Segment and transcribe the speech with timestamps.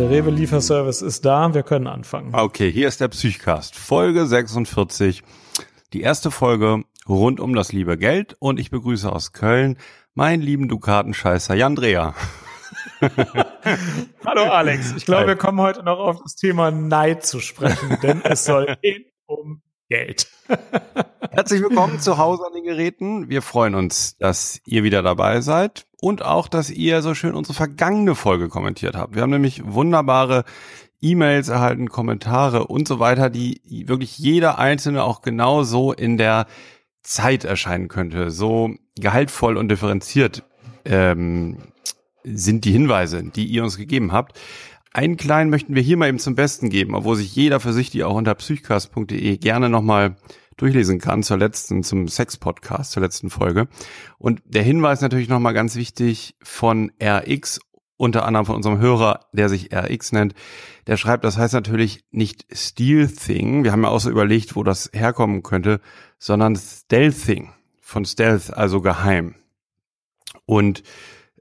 [0.00, 2.34] der Rewe-Lieferservice ist da, wir können anfangen.
[2.34, 5.22] Okay, hier ist der Psychcast, Folge 46.
[5.92, 9.76] Die erste Folge rund um das liebe Geld und ich begrüße aus Köln
[10.14, 12.14] meinen lieben Dukatenscheißer Jan Dreher.
[14.24, 18.22] Hallo Alex, ich glaube, wir kommen heute noch auf das Thema Neid zu sprechen, denn
[18.24, 20.28] es soll gehen um Geld.
[21.30, 23.28] Herzlich willkommen zu Hause an den Geräten.
[23.28, 27.54] Wir freuen uns, dass ihr wieder dabei seid und auch, dass ihr so schön unsere
[27.54, 29.14] vergangene Folge kommentiert habt.
[29.14, 30.44] Wir haben nämlich wunderbare
[31.00, 36.46] E-Mails erhalten, Kommentare und so weiter, die wirklich jeder einzelne auch genau so in der
[37.02, 38.30] Zeit erscheinen könnte.
[38.30, 40.42] So gehaltvoll und differenziert
[40.84, 41.58] ähm,
[42.24, 44.38] sind die Hinweise, die ihr uns gegeben habt.
[44.92, 47.90] Einen kleinen möchten wir hier mal eben zum Besten geben, obwohl sich jeder für sich
[47.90, 50.16] die auch unter psychcast.de gerne nochmal
[50.60, 53.68] durchlesen kann zur letzten, zum Sex-Podcast, zur letzten Folge.
[54.18, 57.60] Und der Hinweis natürlich nochmal ganz wichtig von RX,
[57.96, 60.34] unter anderem von unserem Hörer, der sich RX nennt.
[60.86, 63.64] Der schreibt, das heißt natürlich nicht Steal-Thing.
[63.64, 65.80] Wir haben ja auch so überlegt, wo das herkommen könnte,
[66.18, 67.52] sondern Stealthing.
[67.80, 69.34] Von Stealth, also geheim.
[70.46, 70.84] Und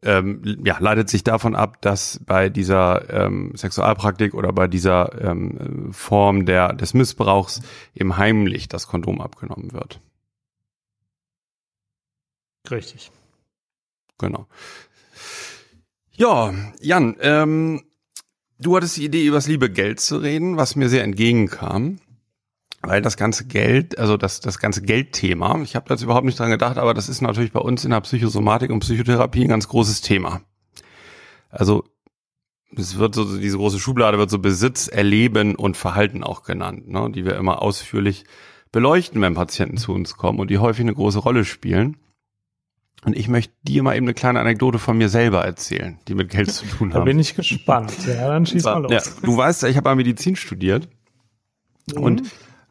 [0.04, 5.92] ähm, ja, leitet sich davon ab, dass bei dieser ähm, Sexualpraktik oder bei dieser ähm,
[5.92, 7.62] Form der, des Missbrauchs
[7.94, 10.00] eben heimlich das Kondom abgenommen wird.
[12.70, 13.12] Richtig.
[14.18, 14.48] Genau.
[16.12, 17.84] Ja, Jan, ähm,
[18.60, 22.00] du hattest die Idee, über das liebe Geld zu reden, was mir sehr entgegenkam
[22.82, 26.40] weil das ganze Geld, also das, das ganze Geldthema, ich habe da jetzt überhaupt nicht
[26.40, 29.68] dran gedacht, aber das ist natürlich bei uns in der Psychosomatik und Psychotherapie ein ganz
[29.68, 30.42] großes Thema.
[31.50, 31.84] Also
[32.76, 37.10] es wird so, diese große Schublade wird so Besitz, Erleben und Verhalten auch genannt, ne,
[37.12, 38.26] die wir immer ausführlich
[38.72, 41.98] beleuchten, wenn Patienten zu uns kommen und die häufig eine große Rolle spielen.
[43.06, 46.30] Und ich möchte dir mal eben eine kleine Anekdote von mir selber erzählen, die mit
[46.30, 47.00] Geld zu tun hat.
[47.00, 47.94] Da bin ich gespannt.
[48.06, 48.92] Ja, dann schieß mal los.
[48.92, 50.90] Ja, du weißt ja, ich habe Medizin studiert
[51.96, 52.04] mhm.
[52.04, 52.24] und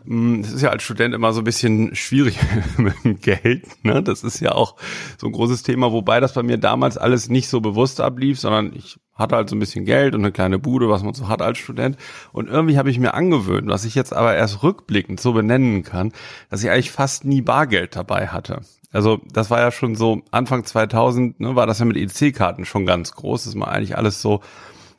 [0.08, 2.38] es ist ja als Student immer so ein bisschen schwierig
[2.78, 3.66] mit dem Geld.
[3.84, 4.02] Ne?
[4.02, 4.76] Das ist ja auch
[5.18, 8.72] so ein großes Thema, wobei das bei mir damals alles nicht so bewusst ablief, sondern
[8.74, 11.42] ich hatte halt so ein bisschen Geld und eine kleine Bude, was man so hat
[11.42, 11.98] als Student.
[12.32, 16.12] Und irgendwie habe ich mir angewöhnt, was ich jetzt aber erst rückblickend so benennen kann,
[16.48, 18.62] dass ich eigentlich fast nie Bargeld dabei hatte.
[18.90, 22.86] Also das war ja schon so Anfang 2000, ne, war das ja mit EC-Karten schon
[22.86, 24.40] ganz groß, dass man eigentlich alles so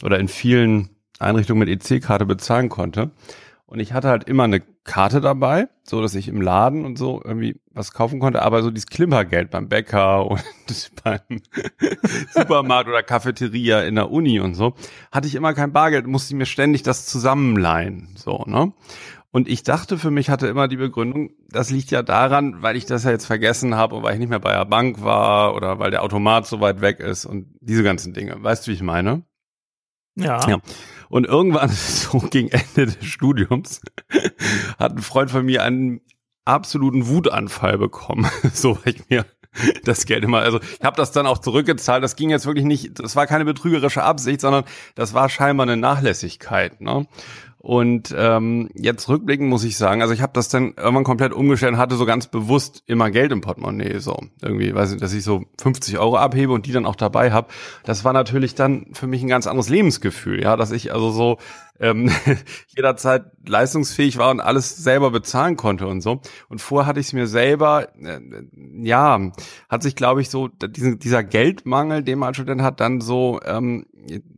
[0.03, 3.09] oder in vielen Einrichtungen mit EC-Karte bezahlen konnte.
[3.69, 7.21] Und ich hatte halt immer eine Karte dabei, so dass ich im Laden und so
[7.23, 10.43] irgendwie was kaufen konnte, aber so dieses Klimpergeld beim Bäcker und
[11.03, 11.19] beim
[12.33, 14.73] Supermarkt oder Cafeteria in der Uni und so,
[15.11, 18.73] hatte ich immer kein Bargeld, musste ich mir ständig das zusammenleihen, so, ne?
[19.29, 22.87] Und ich dachte für mich hatte immer die Begründung, das liegt ja daran, weil ich
[22.87, 25.77] das ja jetzt vergessen habe und weil ich nicht mehr bei der Bank war oder
[25.77, 28.41] weil der Automat so weit weg ist und diese ganzen Dinge.
[28.41, 29.21] Weißt du, wie ich meine?
[30.15, 30.49] Ja.
[30.49, 30.57] ja.
[31.09, 33.81] Und irgendwann, so gegen Ende des Studiums,
[34.79, 36.01] hat ein Freund von mir einen
[36.45, 38.29] absoluten Wutanfall bekommen.
[38.53, 39.25] so, weil ich mir
[39.83, 42.03] das Geld immer, also ich habe das dann auch zurückgezahlt.
[42.03, 44.63] Das ging jetzt wirklich nicht, das war keine betrügerische Absicht, sondern
[44.95, 46.81] das war scheinbar eine Nachlässigkeit.
[46.81, 47.07] Ne?
[47.61, 51.73] Und ähm, jetzt rückblickend muss ich sagen, also ich habe das dann irgendwann komplett umgestellt
[51.73, 53.99] und hatte so ganz bewusst immer Geld im Portemonnaie.
[53.99, 57.33] So irgendwie, weiß ich, dass ich so 50 Euro abhebe und die dann auch dabei
[57.33, 57.49] habe.
[57.83, 61.37] Das war natürlich dann für mich ein ganz anderes Lebensgefühl, ja, dass ich also so
[61.79, 62.11] ähm,
[62.75, 66.21] jederzeit leistungsfähig war und alles selber bezahlen konnte und so.
[66.49, 68.19] Und vorher hatte ich es mir selber, äh,
[68.81, 69.19] ja,
[69.69, 73.39] hat sich, glaube ich, so diesen, dieser Geldmangel, den man schon dann hat, dann so,
[73.45, 73.85] ähm,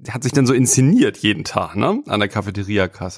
[0.09, 3.10] hat sich dann so inszeniert jeden Tag, ne, an der Cafeteria-Kasse.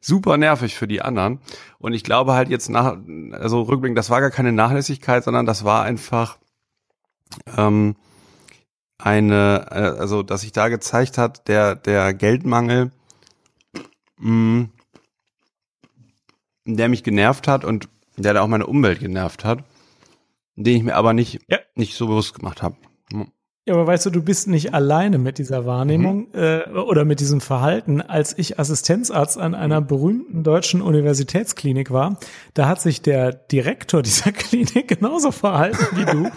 [0.00, 1.40] Super nervig für die anderen.
[1.78, 2.96] Und ich glaube halt jetzt nach,
[3.32, 6.38] also rückblickend, das war gar keine Nachlässigkeit, sondern das war einfach,
[7.56, 7.96] ähm,
[8.98, 12.92] eine, äh, also dass sich da gezeigt hat, der, der Geldmangel
[14.18, 14.68] mh,
[16.64, 19.64] der mich genervt hat und der da auch meine Umwelt genervt hat,
[20.54, 21.58] den ich mir aber nicht, ja.
[21.74, 22.76] nicht so bewusst gemacht habe.
[23.64, 26.34] Ja, aber weißt du, du bist nicht alleine mit dieser Wahrnehmung mhm.
[26.34, 28.00] äh, oder mit diesem Verhalten.
[28.00, 32.18] Als ich Assistenzarzt an einer berühmten deutschen Universitätsklinik war,
[32.54, 36.30] da hat sich der Direktor dieser Klinik genauso verhalten wie du.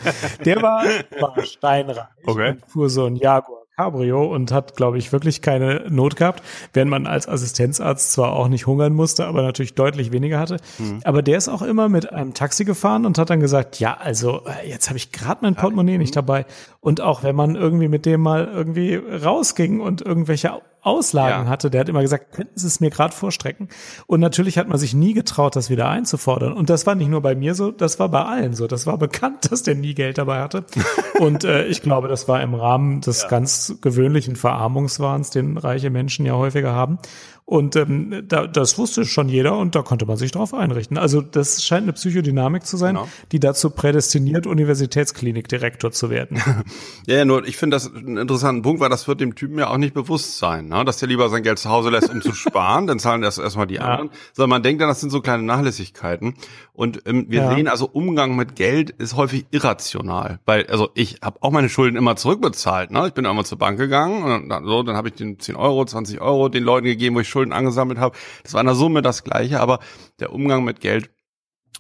[0.46, 0.86] Der war,
[1.20, 2.52] war steinreich okay.
[2.52, 6.42] und fuhr so ein Jaguar Cabrio und hat, glaube ich, wirklich keine Not gehabt,
[6.74, 10.58] während man als Assistenzarzt zwar auch nicht hungern musste, aber natürlich deutlich weniger hatte.
[10.80, 11.02] Mhm.
[11.04, 14.44] Aber der ist auch immer mit einem Taxi gefahren und hat dann gesagt, ja, also
[14.46, 16.46] äh, jetzt habe ich gerade mein Portemonnaie nicht dabei.
[16.80, 20.54] Und auch wenn man irgendwie mit dem mal irgendwie rausging und irgendwelche
[20.86, 21.50] Auslagen ja.
[21.50, 23.70] hatte, der hat immer gesagt, könnten Sie es mir gerade vorstrecken?
[24.08, 26.54] Und natürlich hat man sich nie getraut, das wieder einzufordern.
[26.54, 28.68] Und das war nicht nur bei mir so, das war bei allen so.
[28.68, 30.66] Das war bekannt, dass der nie Geld dabei hatte.
[31.20, 33.28] Und äh, ich glaube, das war im Rahmen des ja.
[33.30, 37.00] ganz gewöhnlichen Verarmungswahns, den reiche Menschen ja häufiger haben.
[37.48, 40.98] Und ähm, da, das wusste schon jeder und da konnte man sich drauf einrichten.
[40.98, 43.08] Also das scheint eine Psychodynamik zu sein, genau.
[43.32, 46.42] die dazu prädestiniert, Universitätsklinikdirektor zu werden.
[47.06, 49.70] ja, ja, nur ich finde das einen interessanten Punkt, weil das wird dem Typen ja
[49.70, 50.84] auch nicht bewusst sein, ne?
[50.86, 53.68] dass der lieber sein Geld zu Hause lässt, um zu sparen, dann zahlen das erstmal
[53.68, 54.08] die anderen.
[54.08, 54.14] Ja.
[54.34, 56.34] Sondern man denkt dann, das sind so kleine Nachlässigkeiten.
[56.74, 57.56] Und ähm, wir ja.
[57.56, 60.40] sehen also, Umgang mit Geld ist häufig irrational.
[60.48, 62.90] Weil, also ich habe auch meine Schulden immer zurückbezahlt.
[62.90, 63.06] Ne?
[63.06, 65.86] Ich bin einmal zur Bank gegangen und dann, so, dann habe ich den 10 Euro,
[65.86, 68.16] 20 Euro den Leuten gegeben, wo ich Schulden angesammelt habe.
[68.44, 69.80] Das war in der Summe das Gleiche, aber
[70.22, 71.10] der Umgang mit Geld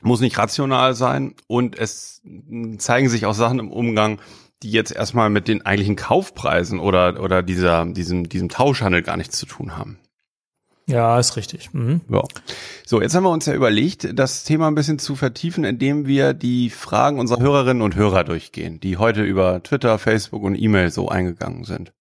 [0.01, 2.21] muss nicht rational sein und es
[2.77, 4.19] zeigen sich auch Sachen im Umgang,
[4.63, 9.37] die jetzt erstmal mit den eigentlichen Kaufpreisen oder, oder dieser, diesem, diesem Tauschhandel gar nichts
[9.37, 9.97] zu tun haben.
[10.87, 11.73] Ja, ist richtig.
[11.73, 12.01] Mhm.
[12.09, 12.23] Ja.
[12.85, 16.33] So, jetzt haben wir uns ja überlegt, das Thema ein bisschen zu vertiefen, indem wir
[16.33, 21.09] die Fragen unserer Hörerinnen und Hörer durchgehen, die heute über Twitter, Facebook und E-Mail so
[21.09, 21.94] eingegangen sind.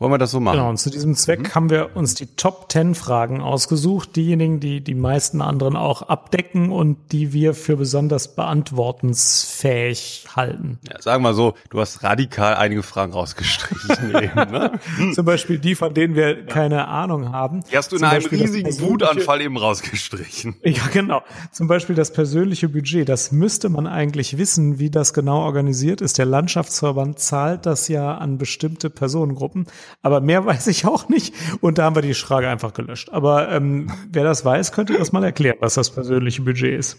[0.00, 0.56] Wollen wir das so machen?
[0.56, 1.54] Genau, und zu diesem Zweck mhm.
[1.54, 6.72] haben wir uns die Top 10 Fragen ausgesucht, diejenigen, die die meisten anderen auch abdecken
[6.72, 10.78] und die wir für besonders beantwortensfähig halten.
[10.90, 14.10] Ja, sagen wir so, du hast radikal einige Fragen rausgestrichen.
[14.22, 14.80] eben, ne?
[15.14, 17.62] Zum Beispiel die, von denen wir keine Ahnung haben.
[17.70, 20.56] Die hast du in einem riesigen Wutanfall eben rausgestrichen.
[20.70, 21.22] Ja, genau.
[21.50, 23.08] Zum Beispiel das persönliche Budget.
[23.08, 26.16] Das müsste man eigentlich wissen, wie das genau organisiert ist.
[26.16, 29.66] Der Landschaftsverband zahlt das ja an bestimmte Personengruppen.
[30.02, 31.34] Aber mehr weiß ich auch nicht.
[31.60, 33.10] Und da haben wir die Frage einfach gelöscht.
[33.10, 36.98] Aber ähm, wer das weiß, könnte das mal erklären, was das persönliche Budget ist.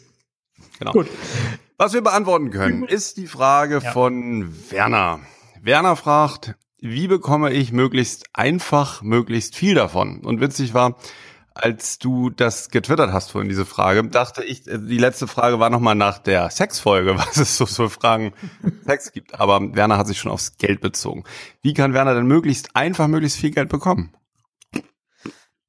[0.79, 0.91] Genau.
[0.93, 1.07] Gut.
[1.77, 3.91] Was wir beantworten können, ist die Frage ja.
[3.91, 5.19] von Werner.
[5.61, 10.21] Werner fragt, wie bekomme ich möglichst einfach möglichst viel davon?
[10.21, 10.97] Und witzig war,
[11.53, 15.69] als du das getwittert hast vorhin, diese Frage, dachte ich, äh, die letzte Frage war
[15.69, 18.33] nochmal nach der Sexfolge, was es so für Fragen
[18.85, 19.39] Sex gibt.
[19.39, 21.23] Aber Werner hat sich schon aufs Geld bezogen.
[21.61, 24.13] Wie kann Werner denn möglichst einfach möglichst viel Geld bekommen?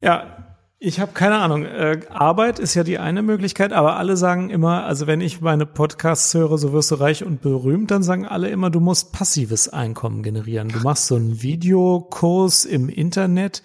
[0.00, 0.52] Ja,
[0.84, 1.64] ich habe keine Ahnung.
[1.64, 5.64] Äh, Arbeit ist ja die eine Möglichkeit, aber alle sagen immer, also wenn ich meine
[5.64, 9.68] Podcasts höre, so wirst du reich und berühmt, dann sagen alle immer, du musst passives
[9.68, 10.68] Einkommen generieren.
[10.68, 13.62] Du machst so einen Videokurs im Internet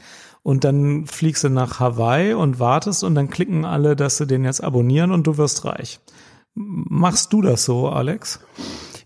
[0.48, 4.46] und dann fliegst du nach Hawaii und wartest und dann klicken alle, dass sie den
[4.46, 6.00] jetzt abonnieren und du wirst reich.
[6.54, 8.40] Machst du das so, Alex?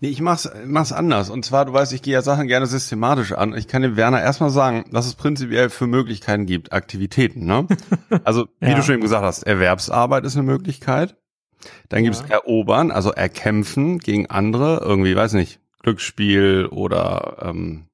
[0.00, 1.30] Nee, ich mach's, mach's anders.
[1.30, 3.56] Und zwar, du weißt, ich gehe ja Sachen gerne systematisch an.
[3.56, 7.66] Ich kann dem Werner erstmal sagen, was es prinzipiell für Möglichkeiten gibt, Aktivitäten, ne?
[8.22, 8.76] Also, wie ja.
[8.76, 11.16] du schon eben gesagt hast, Erwerbsarbeit ist eine Möglichkeit.
[11.88, 12.36] Dann gibt's ja.
[12.36, 17.88] Erobern, also Erkämpfen gegen andere, irgendwie, weiß nicht, Glücksspiel oder ähm,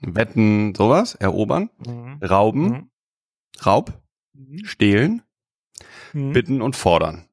[0.00, 2.18] Wetten, sowas, erobern, mhm.
[2.22, 2.90] rauben, mhm.
[3.64, 4.00] Raub,
[4.32, 4.64] mhm.
[4.64, 5.22] stehlen,
[6.12, 6.32] mhm.
[6.32, 7.24] bitten und fordern.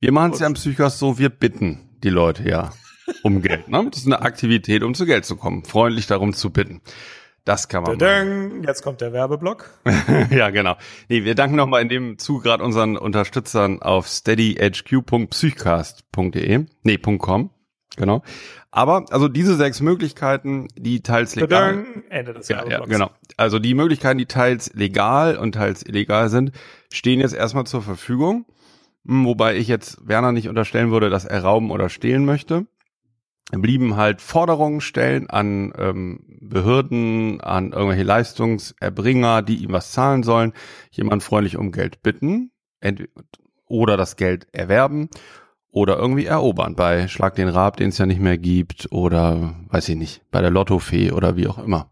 [0.00, 2.72] Wir machen es ja im Psychos so, wir bitten die Leute ja
[3.22, 3.68] um Geld.
[3.68, 3.86] Ne?
[3.90, 6.82] Das ist eine Aktivität, um zu Geld zu kommen, freundlich darum zu bitten.
[7.44, 8.62] Das kann man machen.
[8.62, 9.68] Jetzt kommt der Werbeblock.
[10.30, 10.76] ja, genau.
[11.08, 17.50] Nee, wir danken nochmal in dem Zug gerade unseren Unterstützern auf steadyhq.psychcast.de, nee, .com,
[17.96, 18.22] genau.
[18.70, 23.10] Aber also diese sechs Möglichkeiten, die teils legal, Ende des ja, ja, genau.
[23.36, 26.52] Also die Möglichkeiten, die teils legal und teils illegal sind,
[26.90, 28.46] stehen jetzt erstmal zur Verfügung.
[29.06, 32.66] Hm, wobei ich jetzt Werner nicht unterstellen würde, dass er rauben oder stehlen möchte.
[33.50, 40.54] Blieben halt Forderungen stellen an ähm, Behörden, an irgendwelche Leistungserbringer, die ihm was zahlen sollen,
[40.90, 42.52] jemand freundlich um Geld bitten
[43.66, 45.10] oder das Geld erwerben
[45.72, 49.88] oder irgendwie erobern bei Schlag den Rab, den es ja nicht mehr gibt oder weiß
[49.88, 51.90] ich nicht, bei der Lottofee oder wie auch immer.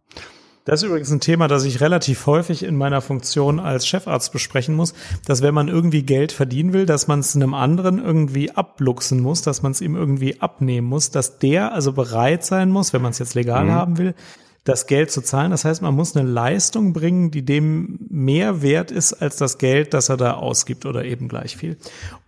[0.67, 4.75] Das ist übrigens ein Thema, das ich relativ häufig in meiner Funktion als Chefarzt besprechen
[4.75, 4.93] muss,
[5.27, 9.41] dass wenn man irgendwie Geld verdienen will, dass man es einem anderen irgendwie abluchsen muss,
[9.41, 13.11] dass man es ihm irgendwie abnehmen muss, dass der also bereit sein muss, wenn man
[13.11, 13.71] es jetzt legal mhm.
[13.73, 14.15] haben will,
[14.65, 15.51] das Geld zu zahlen.
[15.51, 19.95] Das heißt, man muss eine Leistung bringen, die dem mehr wert ist als das Geld,
[19.95, 21.79] das er da ausgibt oder eben gleich viel.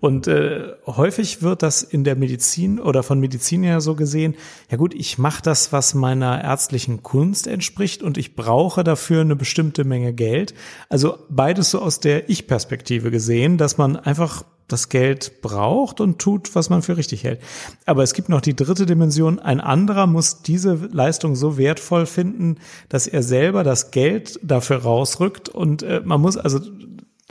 [0.01, 4.35] Und äh, häufig wird das in der Medizin oder von Medizin her so gesehen,
[4.71, 9.37] ja gut, ich mache das, was meiner ärztlichen Kunst entspricht und ich brauche dafür eine
[9.37, 10.55] bestimmte Menge Geld.
[10.89, 16.55] Also beides so aus der Ich-Perspektive gesehen, dass man einfach das Geld braucht und tut,
[16.55, 17.41] was man für richtig hält.
[17.87, 19.39] Aber es gibt noch die dritte Dimension.
[19.39, 22.57] Ein anderer muss diese Leistung so wertvoll finden,
[22.89, 25.49] dass er selber das Geld dafür rausrückt.
[25.49, 26.61] Und äh, man muss also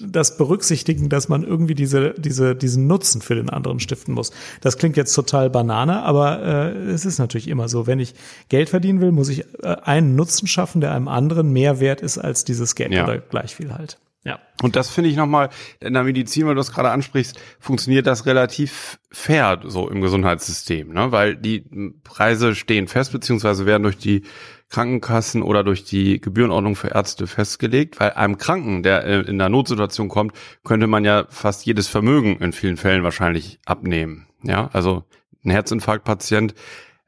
[0.01, 4.31] das berücksichtigen, dass man irgendwie diese, diese, diesen Nutzen für den anderen stiften muss.
[4.61, 7.87] Das klingt jetzt total Banane, aber äh, es ist natürlich immer so.
[7.87, 8.15] Wenn ich
[8.49, 12.17] Geld verdienen will, muss ich äh, einen Nutzen schaffen, der einem anderen mehr wert ist
[12.17, 13.03] als dieses Geld ja.
[13.03, 13.99] oder gleich viel halt.
[14.23, 14.39] Ja.
[14.61, 15.49] Und das finde ich nochmal,
[15.79, 20.93] in der Medizin, weil du das gerade ansprichst, funktioniert das relativ fair so im Gesundheitssystem,
[20.93, 21.11] ne?
[21.11, 21.65] Weil die
[22.03, 24.23] Preise stehen fest, beziehungsweise werden durch die
[24.69, 30.07] Krankenkassen oder durch die Gebührenordnung für Ärzte festgelegt, weil einem Kranken, der in der Notsituation
[30.07, 34.27] kommt, könnte man ja fast jedes Vermögen in vielen Fällen wahrscheinlich abnehmen.
[34.43, 35.03] Ja, also
[35.43, 36.53] ein Herzinfarktpatient,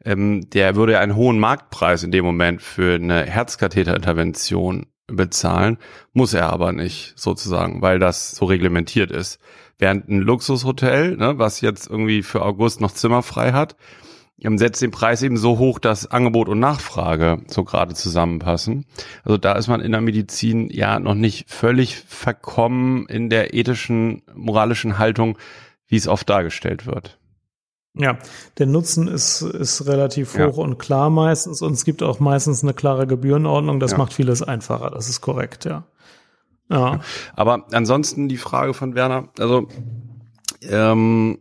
[0.04, 5.78] ähm, der würde einen hohen Marktpreis in dem Moment für eine Herzkatheterintervention bezahlen,
[6.14, 9.40] muss er aber nicht sozusagen, weil das so reglementiert ist.
[9.78, 13.76] Während ein Luxushotel, ne, was jetzt irgendwie für August noch Zimmer frei hat,
[14.42, 18.86] ähm, setzt den Preis eben so hoch, dass Angebot und Nachfrage so gerade zusammenpassen.
[19.24, 24.24] Also da ist man in der Medizin ja noch nicht völlig verkommen in der ethischen,
[24.34, 25.38] moralischen Haltung,
[25.88, 27.20] wie es oft dargestellt wird.
[27.96, 28.18] Ja,
[28.58, 30.64] der Nutzen ist, ist relativ hoch ja.
[30.64, 33.80] und klar meistens und es gibt auch meistens eine klare Gebührenordnung.
[33.80, 33.98] Das ja.
[34.00, 34.90] macht vieles einfacher.
[34.90, 35.86] Das ist korrekt, ja.
[36.70, 37.02] ja.
[37.36, 39.68] Aber ansonsten die Frage von Werner, also
[40.64, 41.38] ähm,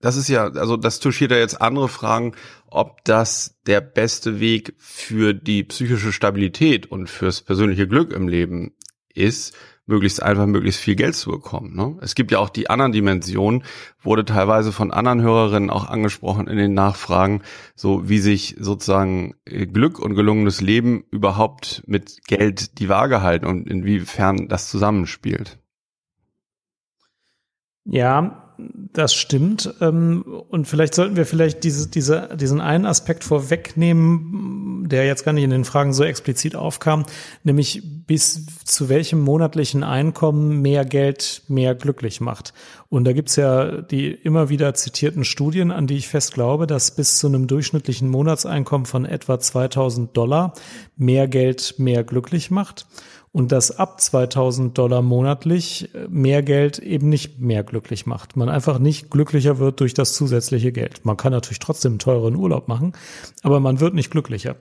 [0.00, 2.32] das ist ja, also das touchiert ja jetzt andere Fragen,
[2.66, 8.74] ob das der beste Weg für die psychische Stabilität und fürs persönliche Glück im Leben
[9.14, 9.54] ist
[9.86, 11.74] möglichst einfach möglichst viel Geld zu bekommen.
[11.76, 11.96] Ne?
[12.00, 13.64] Es gibt ja auch die anderen Dimensionen,
[14.02, 17.42] wurde teilweise von anderen Hörerinnen auch angesprochen in den Nachfragen,
[17.74, 23.46] so wie sich sozusagen äh, Glück und gelungenes Leben überhaupt mit Geld die Waage halten
[23.46, 25.58] und inwiefern das zusammenspielt.
[27.84, 29.74] Ja, das stimmt.
[29.80, 35.32] Ähm, und vielleicht sollten wir vielleicht diese, diese, diesen einen Aspekt vorwegnehmen, der jetzt gar
[35.32, 37.04] nicht in den Fragen so explizit aufkam,
[37.42, 42.52] nämlich bis zu welchem monatlichen Einkommen mehr Geld mehr glücklich macht.
[42.88, 46.94] Und da gibt's ja die immer wieder zitierten Studien, an die ich fest glaube, dass
[46.94, 50.54] bis zu einem durchschnittlichen Monatseinkommen von etwa 2000 Dollar
[50.96, 52.86] mehr Geld mehr glücklich macht
[53.34, 58.36] und dass ab 2000 Dollar monatlich äh, mehr Geld eben nicht mehr glücklich macht.
[58.36, 61.04] Man einfach nicht glücklicher wird durch das zusätzliche Geld.
[61.04, 62.92] Man kann natürlich trotzdem einen teureren Urlaub machen,
[63.42, 64.54] aber man wird nicht glücklicher.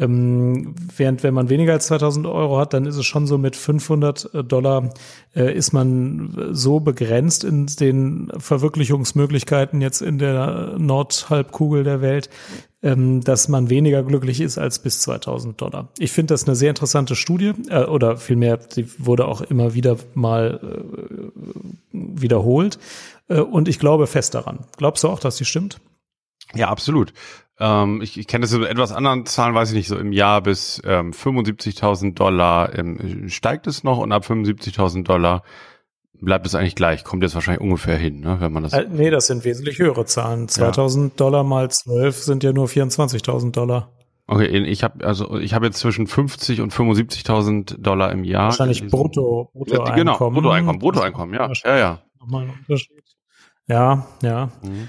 [0.00, 3.54] Ähm, während wenn man weniger als 2000 Euro hat, dann ist es schon so mit
[3.54, 4.94] 500 äh, Dollar
[5.36, 12.30] äh, ist man so begrenzt in den Verwirklichungsmöglichkeiten jetzt in der Nordhalbkugel der Welt,
[12.82, 15.88] ähm, dass man weniger glücklich ist als bis 2000 Dollar.
[15.98, 19.96] Ich finde das eine sehr interessante Studie äh, oder vielmehr, sie wurde auch immer wieder
[20.14, 21.30] mal äh,
[21.92, 22.78] wiederholt
[23.28, 24.60] äh, und ich glaube fest daran.
[24.78, 25.78] Glaubst du auch, dass sie stimmt?
[26.54, 27.12] Ja, absolut.
[27.60, 30.40] Ähm, ich ich kenne das in etwas anderen Zahlen, weiß ich nicht, so im Jahr
[30.40, 35.42] bis ähm, 75.000 Dollar ähm, steigt es noch und ab 75.000 Dollar
[36.14, 37.04] bleibt es eigentlich gleich.
[37.04, 38.72] Kommt jetzt wahrscheinlich ungefähr hin, ne, wenn man das.
[38.72, 40.48] Äh, nee, das sind wesentlich höhere Zahlen.
[40.48, 41.16] 2000 ja.
[41.16, 43.90] Dollar mal 12 sind ja nur 24.000 Dollar.
[44.26, 48.44] Okay, ich habe also ich habe jetzt zwischen 50 und 75.000 Dollar im Jahr.
[48.44, 49.96] Wahrscheinlich brutto, Bruttoeinkommen.
[49.96, 52.02] Genau, Bruttoeinkommen, Bruttoeinkommen, ja, ja, ja.
[52.20, 53.02] Nochmal ein Unterschied.
[53.66, 54.50] Ja, ja.
[54.62, 54.88] Mhm.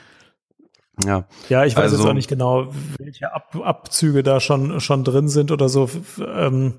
[1.05, 2.67] Ja, ja ich weiß also, jetzt auch nicht genau,
[2.97, 5.89] welche Ab Abzüge da schon, schon drin sind oder so.
[6.19, 6.73] Ähm,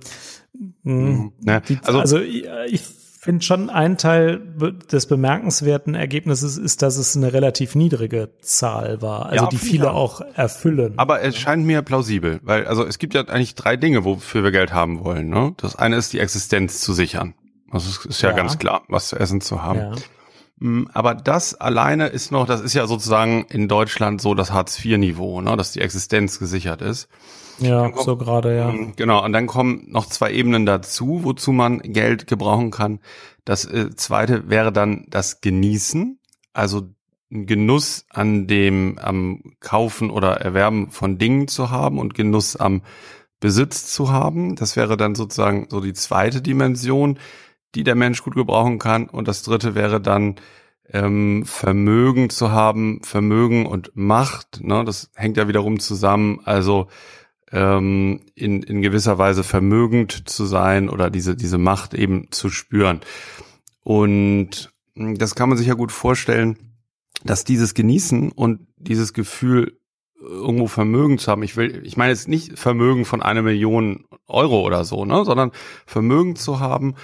[0.83, 1.33] mhm.
[1.41, 2.83] ja, die, also, also ich
[3.23, 4.41] finde schon ein Teil
[4.91, 9.93] des bemerkenswerten Ergebnisses ist, dass es eine relativ niedrige Zahl war, also ja, die viele
[9.93, 10.95] auch erfüllen.
[10.97, 14.50] Aber es scheint mir plausibel, weil also es gibt ja eigentlich drei Dinge, wofür wir
[14.50, 15.29] Geld haben wollen.
[15.29, 15.55] Ne?
[15.59, 17.35] Das eine ist die Existenz zu sichern.
[17.71, 18.37] Also es ist ja, ja.
[18.37, 19.95] ganz klar, was zu essen zu haben.
[20.62, 25.40] Mm, aber das alleine ist noch, das ist ja sozusagen in Deutschland so das Hartz-IV-Niveau,
[25.40, 27.09] ne, dass die Existenz gesichert ist.
[27.59, 28.71] Ja, kommt, so gerade, ja.
[28.71, 33.00] Mm, genau, und dann kommen noch zwei Ebenen dazu, wozu man Geld gebrauchen kann.
[33.45, 36.21] Das äh, zweite wäre dann das Genießen,
[36.52, 36.83] also
[37.31, 42.83] Genuss an dem, am Kaufen oder Erwerben von Dingen zu haben und Genuss am
[43.40, 44.54] Besitz zu haben.
[44.54, 47.19] Das wäre dann sozusagen so die zweite Dimension
[47.75, 49.09] die der Mensch gut gebrauchen kann.
[49.09, 50.37] Und das dritte wäre dann
[50.91, 54.61] ähm, Vermögen zu haben, Vermögen und Macht.
[54.62, 54.85] Ne?
[54.85, 56.41] Das hängt ja wiederum zusammen.
[56.45, 56.88] Also
[57.50, 63.00] ähm, in, in gewisser Weise vermögend zu sein oder diese, diese Macht eben zu spüren.
[63.83, 66.57] Und das kann man sich ja gut vorstellen,
[67.25, 69.79] dass dieses Genießen und dieses Gefühl
[70.21, 71.43] irgendwo Vermögen zu haben.
[71.43, 75.50] Ich will, ich meine jetzt nicht Vermögen von einer Million Euro oder so, ne, sondern
[75.85, 76.95] Vermögen zu haben,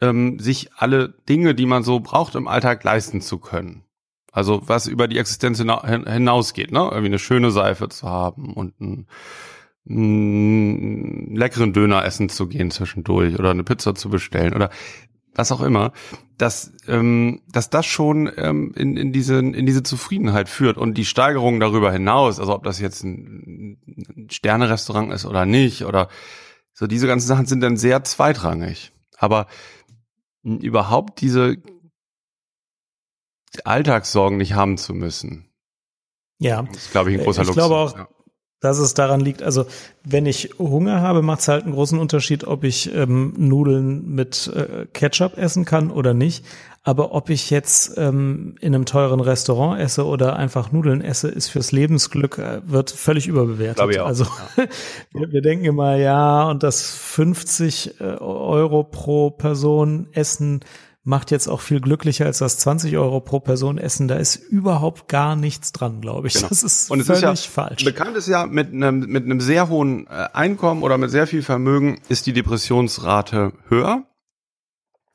[0.00, 3.84] ähm, sich alle Dinge, die man so braucht im Alltag leisten zu können.
[4.32, 6.80] Also was über die Existenz hinausgeht, ne?
[6.80, 9.06] Irgendwie eine schöne Seife zu haben und einen,
[9.88, 14.68] einen leckeren Döner essen zu gehen zwischendurch oder eine Pizza zu bestellen oder
[15.34, 15.92] was auch immer,
[16.38, 21.04] dass, ähm, dass das schon ähm, in, in, diese, in diese Zufriedenheit führt und die
[21.04, 26.08] Steigerung darüber hinaus, also ob das jetzt ein, ein Sternerestaurant ist oder nicht, oder
[26.72, 28.92] so diese ganzen Sachen sind dann sehr zweitrangig.
[29.18, 29.46] Aber
[30.46, 31.56] überhaupt diese
[33.64, 35.48] Alltagssorgen nicht haben zu müssen.
[36.38, 36.62] Ja.
[36.62, 37.66] Das ist, glaube ich, ein großer ich Luxus.
[37.66, 38.08] glaube auch, ja.
[38.60, 39.66] dass es daran liegt, also
[40.04, 44.48] wenn ich Hunger habe, macht es halt einen großen Unterschied, ob ich ähm, Nudeln mit
[44.54, 46.44] äh, Ketchup essen kann oder nicht.
[46.86, 51.48] Aber ob ich jetzt ähm, in einem teuren Restaurant esse oder einfach Nudeln esse, ist
[51.48, 53.78] fürs Lebensglück, äh, wird völlig überbewertet.
[53.78, 54.06] Glaube ich auch.
[54.06, 54.24] Also
[55.12, 60.60] wir, wir denken immer, ja, und das 50 äh, Euro pro Person Essen
[61.02, 64.06] macht jetzt auch viel glücklicher als das 20 Euro pro Person Essen.
[64.06, 66.34] Da ist überhaupt gar nichts dran, glaube ich.
[66.34, 66.48] Genau.
[66.50, 67.84] Das ist Und es völlig ist ja falsch.
[67.84, 71.42] bekannt ist ja mit einem mit einem sehr hohen äh, Einkommen oder mit sehr viel
[71.42, 74.04] Vermögen ist die Depressionsrate höher.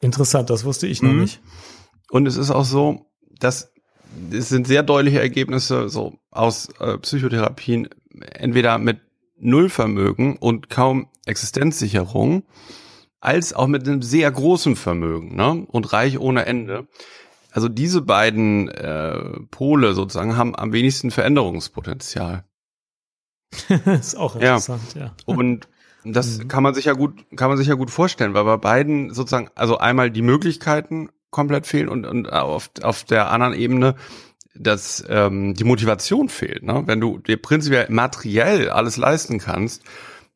[0.02, 1.22] Interessant, das wusste ich noch Mhm.
[1.22, 1.42] nicht.
[2.10, 3.06] Und es ist auch so,
[3.40, 3.72] dass
[4.32, 7.88] es sind sehr deutliche Ergebnisse so aus äh, Psychotherapien,
[8.34, 9.00] entweder mit
[9.38, 12.44] Nullvermögen und kaum Existenzsicherung,
[13.22, 15.66] als auch mit einem sehr großen Vermögen ne?
[15.68, 16.88] und reich ohne Ende.
[17.52, 22.44] Also diese beiden äh, Pole sozusagen haben am wenigsten Veränderungspotenzial.
[23.86, 24.56] ist auch Ja.
[24.56, 25.16] interessant, ja.
[25.26, 25.68] Und
[26.04, 26.48] das Mhm.
[26.48, 29.50] kann man sich ja gut, kann man sich ja gut vorstellen, weil bei beiden sozusagen,
[29.56, 33.96] also einmal die Möglichkeiten komplett fehlen und, und auf, auf der anderen Ebene,
[34.54, 36.64] dass ähm, die Motivation fehlt.
[36.64, 36.84] Ne?
[36.86, 39.84] Wenn du dir prinzipiell materiell alles leisten kannst,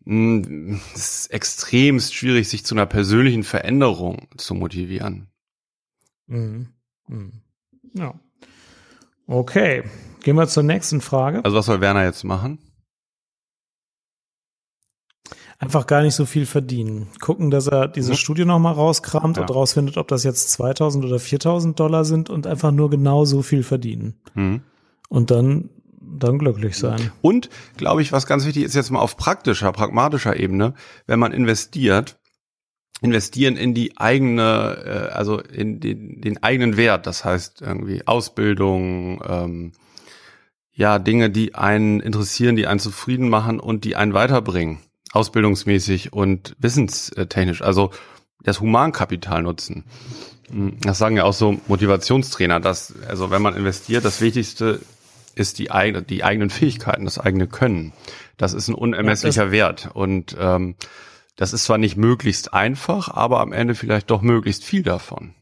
[0.06, 5.28] mh, es ist extremst schwierig, sich zu einer persönlichen Veränderung zu motivieren.
[6.28, 6.70] Mhm.
[7.08, 7.42] Mhm.
[7.94, 8.14] Ja.
[9.28, 9.84] Okay,
[10.24, 11.44] gehen wir zur nächsten Frage.
[11.44, 12.60] Also was soll Werner jetzt machen?
[15.58, 17.08] Einfach gar nicht so viel verdienen.
[17.22, 18.16] Gucken, dass er diese Mhm.
[18.18, 19.44] Studie nochmal rauskramt Ja.
[19.44, 23.42] und rausfindet, ob das jetzt 2000 oder 4000 Dollar sind und einfach nur genau so
[23.42, 24.16] viel verdienen.
[24.34, 24.62] Hm.
[25.08, 25.70] Und dann,
[26.02, 27.12] dann glücklich sein.
[27.22, 30.74] Und, glaube ich, was ganz wichtig ist jetzt mal auf praktischer, pragmatischer Ebene,
[31.08, 32.18] wenn man investiert,
[33.02, 39.22] investieren in die eigene, äh, also in den, den eigenen Wert, das heißt irgendwie Ausbildung,
[39.28, 39.72] ähm,
[40.74, 44.80] ja, Dinge, die einen interessieren, die einen zufrieden machen und die einen weiterbringen,
[45.16, 47.92] ausbildungsmäßig und wissenstechnisch, also
[48.44, 49.86] das Humankapital nutzen.
[50.50, 54.82] Hm, Das sagen ja auch so Motivationstrainer, dass, also wenn man investiert, das Wichtigste
[55.36, 57.92] ist die eigene, die eigenen Fähigkeiten, das eigene Können.
[58.38, 59.90] Das ist ein unermesslicher Wert.
[59.94, 60.76] Und ähm,
[61.36, 65.34] das ist zwar nicht möglichst einfach, aber am Ende vielleicht doch möglichst viel davon.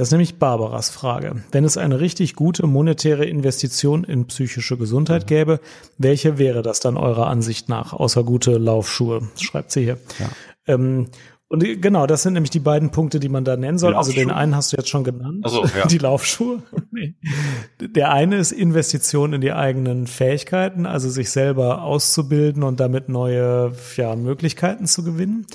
[0.00, 1.44] Das ist nämlich Barbaras Frage.
[1.52, 5.60] Wenn es eine richtig gute monetäre Investition in psychische Gesundheit gäbe,
[5.98, 9.28] welche wäre das dann eurer Ansicht nach, außer gute Laufschuhe?
[9.38, 9.98] Schreibt sie hier.
[10.18, 10.30] Ja.
[10.68, 11.08] Ähm,
[11.48, 13.94] und genau, das sind nämlich die beiden Punkte, die man da nennen soll.
[13.94, 15.44] Also den einen hast du jetzt schon genannt.
[15.46, 15.86] So, ja.
[15.88, 16.62] Die Laufschuhe.
[16.92, 17.14] Nee.
[17.80, 23.72] Der eine ist Investition in die eigenen Fähigkeiten, also sich selber auszubilden und damit neue
[23.96, 25.46] ja, Möglichkeiten zu gewinnen.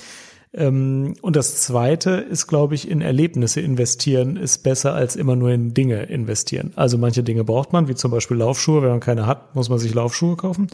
[0.57, 5.51] Ähm, und das zweite ist, glaube ich, in Erlebnisse investieren ist besser als immer nur
[5.51, 6.71] in Dinge investieren.
[6.75, 8.81] Also manche Dinge braucht man, wie zum Beispiel Laufschuhe.
[8.81, 10.67] Wenn man keine hat, muss man sich Laufschuhe kaufen.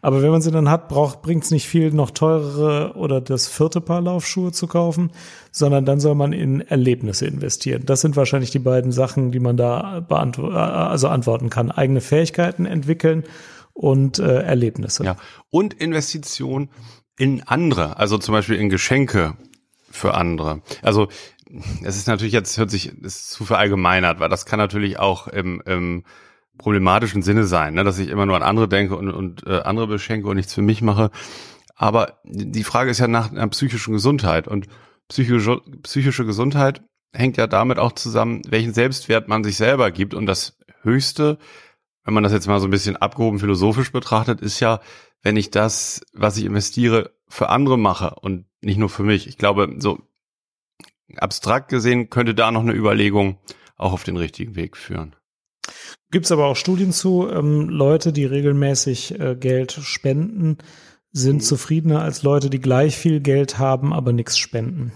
[0.00, 3.46] Aber wenn man sie dann hat, braucht, bringt es nicht viel, noch teurere oder das
[3.46, 5.10] vierte Paar Laufschuhe zu kaufen,
[5.50, 7.82] sondern dann soll man in Erlebnisse investieren.
[7.84, 11.70] Das sind wahrscheinlich die beiden Sachen, die man da beantwo also antworten kann.
[11.70, 13.24] Eigene Fähigkeiten entwickeln
[13.74, 15.04] und äh, Erlebnisse.
[15.04, 15.16] Ja.
[15.50, 16.70] Und Investition
[17.18, 19.36] in andere, also zum Beispiel in Geschenke
[19.90, 20.62] für andere.
[20.82, 21.08] Also
[21.82, 25.62] es ist natürlich jetzt, hört sich, ist zu verallgemeinert, weil das kann natürlich auch im,
[25.64, 26.04] im
[26.58, 29.86] problematischen Sinne sein, ne, dass ich immer nur an andere denke und, und äh, andere
[29.86, 31.10] beschenke und nichts für mich mache.
[31.74, 34.66] Aber die Frage ist ja nach einer psychischen Gesundheit und
[35.08, 40.14] psychische, psychische Gesundheit hängt ja damit auch zusammen, welchen Selbstwert man sich selber gibt.
[40.14, 41.38] Und das Höchste,
[42.04, 44.80] wenn man das jetzt mal so ein bisschen abgehoben philosophisch betrachtet, ist ja,
[45.26, 49.26] wenn ich das, was ich investiere, für andere mache und nicht nur für mich.
[49.26, 49.98] Ich glaube, so
[51.16, 53.40] abstrakt gesehen könnte da noch eine Überlegung
[53.76, 55.16] auch auf den richtigen Weg führen.
[56.12, 60.58] Gibt's aber auch Studien zu, ähm, Leute, die regelmäßig äh, Geld spenden,
[61.10, 64.92] sind zufriedener als Leute, die gleich viel Geld haben, aber nichts spenden.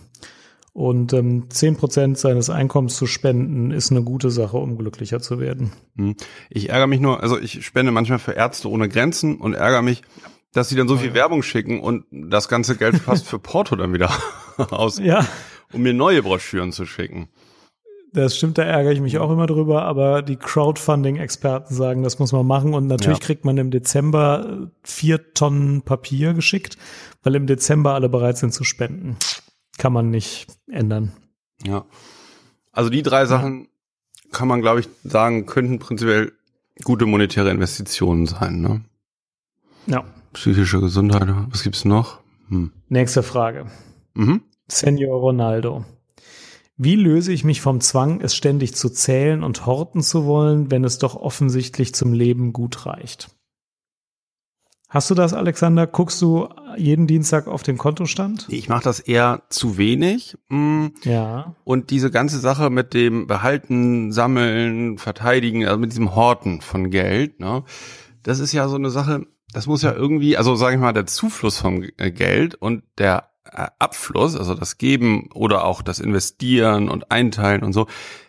[0.72, 5.72] Und ähm, 10% seines Einkommens zu spenden, ist eine gute Sache, um glücklicher zu werden.
[5.96, 6.14] Hm.
[6.48, 10.02] Ich ärgere mich nur, also ich spende manchmal für Ärzte ohne Grenzen und ärgere mich,
[10.52, 13.92] dass sie dann so viel Werbung schicken und das ganze Geld fast für Porto dann
[13.92, 14.10] wieder
[14.56, 15.26] aus, Ja,
[15.72, 17.28] um mir neue Broschüren zu schicken.
[18.12, 22.32] das stimmt, da ärgere ich mich auch immer drüber, aber die Crowdfunding-Experten sagen, das muss
[22.32, 22.74] man machen.
[22.74, 23.24] Und natürlich Ja.
[23.24, 26.76] kriegt man im Dezember äh, vier Tonnen Papier geschickt,
[27.22, 29.16] weil im Dezember alle bereit sind zu spenden.
[29.80, 31.10] Kann man nicht ändern.
[31.64, 31.86] Ja.
[32.70, 33.68] Also die drei Sachen
[34.30, 36.32] kann man, glaube ich, sagen, könnten prinzipiell
[36.84, 38.84] gute monetäre Investitionen sein, ne?
[39.86, 40.04] Ja.
[40.34, 42.20] Psychische Gesundheit, was gibt's noch?
[42.48, 42.72] Hm.
[42.90, 43.70] Nächste Frage.
[44.12, 44.42] Mhm.
[44.68, 45.86] Senior Ronaldo.
[46.76, 50.84] Wie löse ich mich vom Zwang, es ständig zu zählen und horten zu wollen, wenn
[50.84, 53.30] es doch offensichtlich zum Leben gut reicht?
[54.90, 55.86] Hast du das, Alexander?
[55.86, 58.46] Guckst du jeden Dienstag auf den Kontostand?
[58.48, 60.36] Ich mache das eher zu wenig.
[60.48, 60.94] Mhm.
[61.04, 61.54] Ja.
[61.62, 67.38] Und diese ganze Sache mit dem Behalten, Sammeln, Verteidigen, also mit diesem Horten von Geld,
[67.38, 67.62] ne,
[68.24, 71.06] das ist ja so eine Sache, das muss ja irgendwie, also sage ich mal, der
[71.06, 76.88] Zufluss vom äh, Geld und der äh, Abfluss, also das Geben oder auch das Investieren
[76.88, 77.86] und Einteilen und so,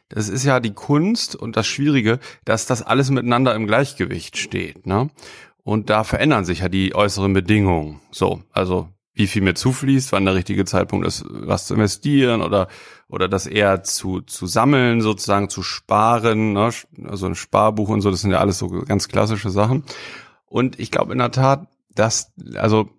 [0.10, 4.86] das ist ja die Kunst und das Schwierige, dass das alles miteinander im Gleichgewicht steht.
[4.86, 5.10] Ne?
[5.64, 8.02] Und da verändern sich ja die äußeren Bedingungen.
[8.12, 12.68] So, also wie viel mir zufließt, wann der richtige Zeitpunkt ist, was zu investieren oder
[13.08, 16.72] oder das eher zu zu sammeln, sozusagen zu sparen, ne?
[17.04, 19.84] also ein Sparbuch und so, das sind ja alles so ganz klassische Sachen.
[20.46, 22.90] Und ich glaube in der Tat, dass also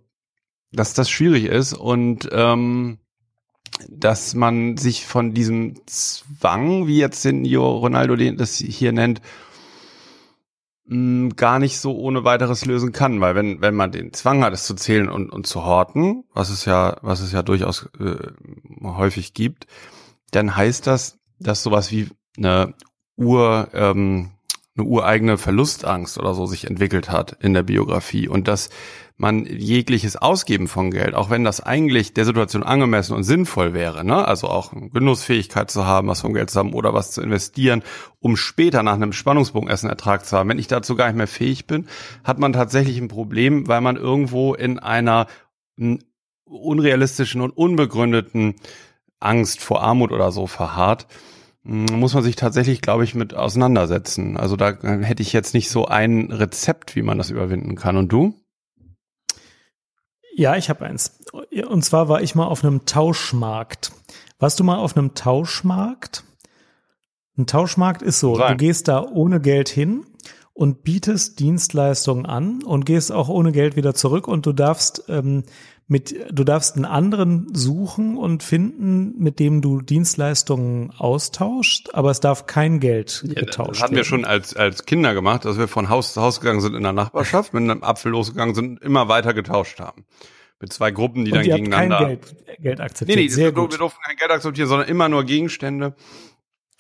[0.70, 2.98] dass das schwierig ist und ähm,
[3.88, 9.20] dass man sich von diesem Zwang, wie jetzt den Ronaldo das hier nennt,
[10.87, 14.53] mh, gar nicht so ohne weiteres lösen kann, weil wenn wenn man den Zwang hat,
[14.53, 18.33] es zu zählen und und zu horten, was es ja was es ja durchaus äh,
[18.83, 19.66] häufig gibt,
[20.31, 22.75] dann heißt das, dass sowas wie eine
[23.16, 24.31] Ur ähm,
[24.77, 28.29] eine ureigene Verlustangst oder so sich entwickelt hat in der Biografie.
[28.29, 28.71] Und dass
[29.16, 34.05] man jegliches Ausgeben von Geld, auch wenn das eigentlich der Situation angemessen und sinnvoll wäre,
[34.05, 34.27] ne?
[34.27, 37.83] also auch Genussfähigkeit zu haben, was vom Geld zu haben oder was zu investieren,
[38.20, 40.48] um später nach einem Spannungsbogen Essen Ertrag zu haben.
[40.48, 41.87] Wenn ich dazu gar nicht mehr fähig bin,
[42.25, 45.27] hat man tatsächlich ein Problem, weil man irgendwo in einer
[46.44, 48.57] unrealistischen und unbegründeten
[49.20, 51.07] Angst vor Armut oder so verharrt
[51.64, 54.37] muss man sich tatsächlich, glaube ich, mit auseinandersetzen.
[54.37, 57.96] Also da hätte ich jetzt nicht so ein Rezept, wie man das überwinden kann.
[57.96, 58.35] Und du?
[60.35, 61.18] Ja, ich habe eins.
[61.68, 63.92] Und zwar war ich mal auf einem Tauschmarkt.
[64.38, 66.25] Warst du mal auf einem Tauschmarkt?
[67.37, 68.53] Ein Tauschmarkt ist so, Nein.
[68.53, 70.05] du gehst da ohne Geld hin
[70.55, 75.45] und bietest Dienstleistungen an und gehst auch ohne Geld wieder zurück und du darfst ähm,
[75.92, 82.20] mit, du darfst einen anderen suchen und finden, mit dem du Dienstleistungen austauschst, aber es
[82.20, 83.72] darf kein Geld ja, getauscht werden.
[83.72, 86.62] Das hatten wir schon als, als Kinder gemacht, dass wir von Haus zu Haus gegangen
[86.62, 90.07] sind in der Nachbarschaft, mit einem Apfel losgegangen sind, immer weiter getauscht haben.
[90.61, 91.98] Mit zwei Gruppen, die und dann gegeneinander.
[91.98, 93.18] Kein Geld, Geld akzeptiert.
[93.18, 95.94] Nee, nee, Sehr wir, wir durften kein Geld akzeptieren, sondern immer nur Gegenstände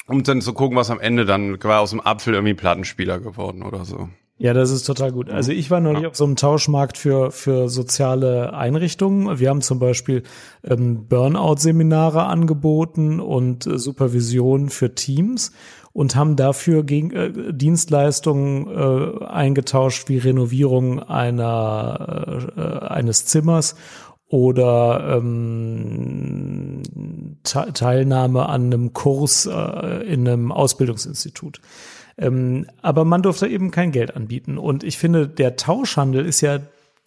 [0.06, 3.62] um dann zu gucken, was am Ende dann war aus dem Apfel irgendwie Plattenspieler geworden
[3.62, 4.08] oder so.
[4.38, 5.30] Ja, das ist total gut.
[5.30, 9.38] Also ich war noch nicht auf so einem Tauschmarkt für, für soziale Einrichtungen.
[9.38, 10.24] Wir haben zum Beispiel
[10.64, 15.52] ähm, Burnout-Seminare angeboten und äh, Supervision für Teams
[15.92, 23.76] und haben dafür gegen, äh, Dienstleistungen äh, eingetauscht wie Renovierung einer, äh, eines Zimmers
[24.28, 26.82] oder ähm,
[27.44, 31.60] Teilnahme an einem Kurs äh, in einem Ausbildungsinstitut.
[32.22, 34.58] Ähm, aber man durfte eben kein Geld anbieten.
[34.58, 36.60] Und ich finde, der Tauschhandel ist ja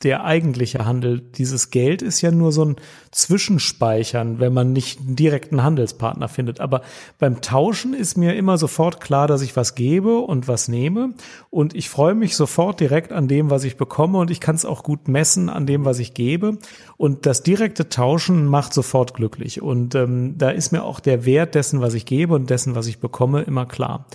[0.04, 1.22] der eigentliche Handel.
[1.22, 2.76] Dieses Geld ist ja nur so ein
[3.12, 6.60] Zwischenspeichern, wenn man nicht einen direkten Handelspartner findet.
[6.60, 6.82] Aber
[7.18, 11.14] beim Tauschen ist mir immer sofort klar, dass ich was gebe und was nehme.
[11.50, 14.18] Und ich freue mich sofort direkt an dem, was ich bekomme.
[14.18, 16.58] Und ich kann es auch gut messen an dem, was ich gebe.
[16.98, 19.62] Und das direkte Tauschen macht sofort glücklich.
[19.62, 22.88] Und ähm, da ist mir auch der Wert dessen, was ich gebe und dessen, was
[22.88, 24.06] ich bekomme, immer klar.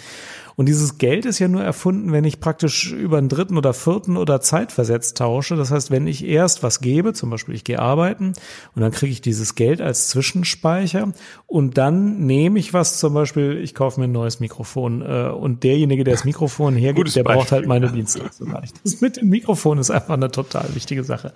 [0.60, 4.18] Und dieses Geld ist ja nur erfunden, wenn ich praktisch über einen dritten oder vierten
[4.18, 5.56] oder zeitversetzt tausche.
[5.56, 8.34] Das heißt, wenn ich erst was gebe, zum Beispiel ich gehe arbeiten
[8.74, 11.14] und dann kriege ich dieses Geld als Zwischenspeicher
[11.50, 15.64] und dann nehme ich was, zum Beispiel ich kaufe mir ein neues Mikrofon äh, und
[15.64, 18.76] derjenige, der das Mikrofon hergibt, der braucht halt meine Dienstleistung nicht.
[18.84, 21.32] Das mit dem Mikrofon ist einfach eine total wichtige Sache.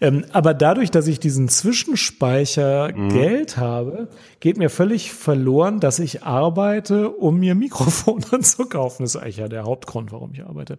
[0.00, 3.10] Ähm, aber dadurch, dass ich diesen Zwischenspeicher mhm.
[3.10, 4.08] Geld habe,
[4.40, 9.02] geht mir völlig verloren, dass ich arbeite, um mir Mikrofone zu kaufen.
[9.02, 10.78] Das ist eigentlich ja der Hauptgrund, warum ich arbeite.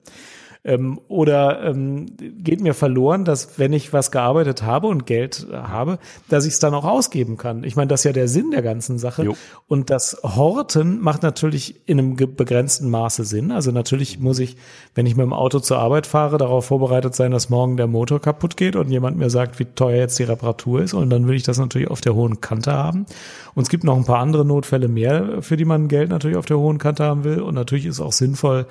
[0.66, 6.00] Ähm, oder ähm, geht mir verloren, dass wenn ich was gearbeitet habe und Geld habe,
[6.30, 7.66] dass ich es dann auch ausgeben kann.
[7.66, 9.24] Ich meine, das ist ja der Sinn der ganzen Sache.
[9.24, 9.36] Jo.
[9.68, 13.52] Und das Horten macht natürlich in einem begrenzten Maße Sinn.
[13.52, 14.56] Also natürlich muss ich,
[14.96, 18.22] wenn ich mit dem Auto zur Arbeit fahre, darauf vorbereitet sein, dass morgen der Motor
[18.22, 20.94] kaputt geht und jemand mir sagt, wie teuer jetzt die Reparatur ist.
[20.94, 23.06] Und dann will ich das natürlich auf der hohen Kante haben.
[23.54, 26.46] Und es gibt noch ein paar andere Notfälle mehr, für die man Geld natürlich auf
[26.46, 27.42] der hohen Kante haben will.
[27.42, 28.66] Und natürlich ist auch sinnvoll,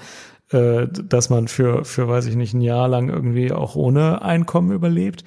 [0.52, 4.72] äh, dass man für, für, weiß ich nicht, ein Jahr lang irgendwie auch ohne Einkommen
[4.72, 5.24] überlebt.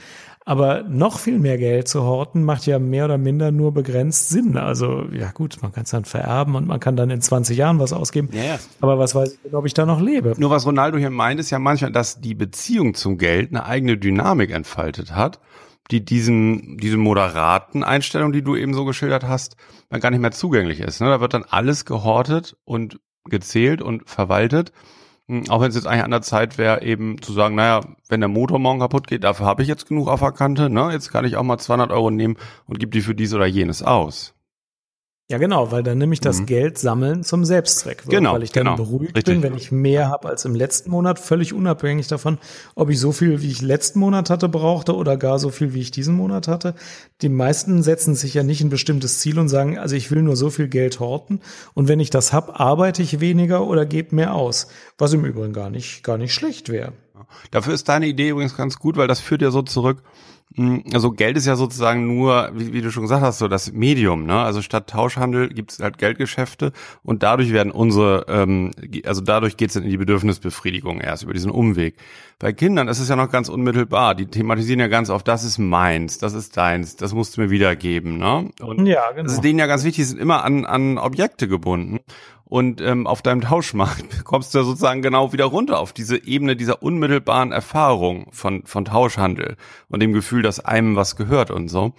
[0.48, 4.58] Aber noch viel mehr Geld zu horten macht ja mehr oder minder nur begrenzt Sinn.
[4.58, 7.80] Also ja gut, man kann es dann vererben und man kann dann in 20 Jahren
[7.80, 8.30] was ausgeben.
[8.32, 8.60] Ja, ja.
[8.80, 10.36] Aber was weiß ich, ob ich da noch lebe.
[10.38, 13.98] Nur was Ronaldo hier meint, ist ja manchmal, dass die Beziehung zum Geld eine eigene
[13.98, 15.40] Dynamik entfaltet hat,
[15.90, 19.56] die diesen, diese moderaten Einstellung, die du eben so geschildert hast,
[19.90, 21.02] dann gar nicht mehr zugänglich ist.
[21.02, 21.08] Ne?
[21.08, 24.72] Da wird dann alles gehortet und gezählt und verwaltet.
[25.28, 28.20] Hm, auch wenn es jetzt eigentlich an der Zeit wäre, eben zu sagen, naja, wenn
[28.20, 30.92] der Motor morgen kaputt geht, dafür habe ich jetzt genug auf der Kante, ne?
[30.92, 33.82] Jetzt kann ich auch mal 200 Euro nehmen und gebe die für dies oder jenes
[33.82, 34.35] aus.
[35.28, 36.46] Ja, genau, weil dann nämlich das mhm.
[36.46, 39.34] Geld sammeln zum Selbstzweck wird, genau, weil ich dann genau, beruhigt richtig.
[39.34, 42.38] bin, wenn ich mehr habe als im letzten Monat, völlig unabhängig davon,
[42.76, 45.82] ob ich so viel, wie ich letzten Monat hatte, brauchte oder gar so viel, wie
[45.82, 46.76] ich diesen Monat hatte.
[47.24, 50.36] Die meisten setzen sich ja nicht ein bestimmtes Ziel und sagen, also ich will nur
[50.36, 51.42] so viel Geld horten
[51.74, 54.68] und wenn ich das hab, arbeite ich weniger oder gebe mehr aus,
[55.00, 56.94] was im Übrigen gar nicht, gar nicht schlecht wäre.
[57.50, 60.04] Dafür ist deine Idee übrigens ganz gut, weil das führt ja so zurück,
[60.94, 64.26] also Geld ist ja sozusagen nur, wie, wie, du schon gesagt hast, so das Medium.
[64.26, 64.38] Ne?
[64.40, 66.72] Also statt Tauschhandel gibt es halt Geldgeschäfte
[67.04, 68.72] und dadurch werden unsere, ähm,
[69.06, 71.98] also dadurch geht es dann in die Bedürfnisbefriedigung erst über diesen Umweg.
[72.40, 74.16] Bei Kindern ist es ja noch ganz unmittelbar.
[74.16, 77.50] Die thematisieren ja ganz oft, das ist meins, das ist deins, das musst du mir
[77.50, 78.18] wiedergeben.
[78.18, 78.50] Ne?
[78.62, 79.24] Und ja, genau.
[79.24, 82.00] Das ist denen ja ganz wichtig, sind immer an, an Objekte gebunden.
[82.48, 86.84] Und ähm, auf deinem Tauschmarkt kommst du sozusagen genau wieder runter auf diese Ebene dieser
[86.84, 89.58] unmittelbaren Erfahrung von, von Tauschhandel
[89.90, 91.94] und dem Gefühl, dass einem was gehört und so.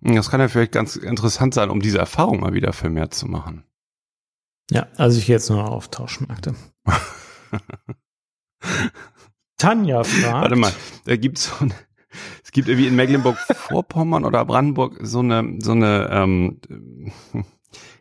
[0.00, 3.64] Das kann ja vielleicht ganz interessant sein, um diese Erfahrung mal wieder vermehrt zu machen.
[4.70, 6.54] Ja, also ich gehe jetzt nur auf Tauschmärkte.
[9.56, 10.42] Tanja fragt.
[10.42, 10.72] Warte mal,
[11.04, 11.74] da gibt's so eine,
[12.42, 16.60] es gibt irgendwie in Mecklenburg-Vorpommern oder Brandenburg so eine, so eine, ähm,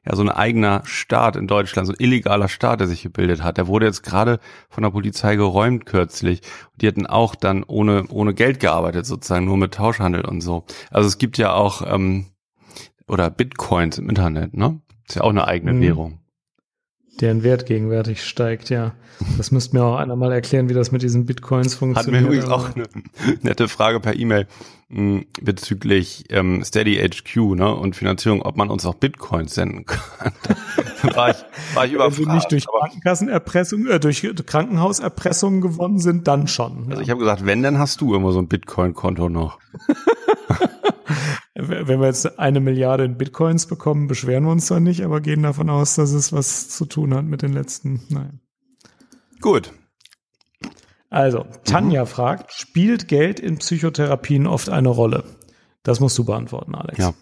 [0.05, 3.57] ja so ein eigener Staat in Deutschland, so ein illegaler Staat, der sich gebildet hat.
[3.57, 4.39] Der wurde jetzt gerade
[4.69, 6.41] von der Polizei geräumt kürzlich.
[6.79, 10.65] Die hatten auch dann ohne ohne Geld gearbeitet sozusagen, nur mit Tauschhandel und so.
[10.91, 12.27] Also es gibt ja auch ähm,
[13.07, 14.81] oder Bitcoins im Internet, ne?
[15.07, 15.81] Ist ja auch eine eigene mhm.
[15.81, 16.19] Währung
[17.21, 18.93] deren Wert gegenwärtig steigt, ja.
[19.37, 22.23] Das müsste mir auch einer mal erklären, wie das mit diesen Bitcoins funktioniert.
[22.23, 22.87] Hat mir übrigens auch eine
[23.41, 24.47] nette Frage per E-Mail
[24.87, 30.31] bezüglich ähm, Steady HQ ne, und Finanzierung, ob man uns auch Bitcoins senden kann.
[31.01, 31.37] da war ich,
[31.73, 32.19] war ich überfragt.
[32.19, 36.85] Wenn sie nicht durch Krankenkassenerpressung, äh, durch Krankenhauserpressung gewonnen sind, dann schon.
[36.89, 37.01] Also ja.
[37.01, 39.59] ich habe gesagt, wenn, dann hast du immer so ein Bitcoin-Konto noch.
[41.57, 45.41] Wenn wir jetzt eine Milliarde in Bitcoins bekommen, beschweren wir uns dann nicht, aber gehen
[45.41, 48.01] davon aus, dass es was zu tun hat mit den letzten.
[48.09, 48.41] Nein.
[49.39, 49.71] Gut.
[51.15, 52.07] Also, Tanja mhm.
[52.07, 55.23] fragt, spielt Geld in Psychotherapien oft eine Rolle?
[55.81, 56.97] Das musst du beantworten, Alex.
[56.97, 57.13] Ja.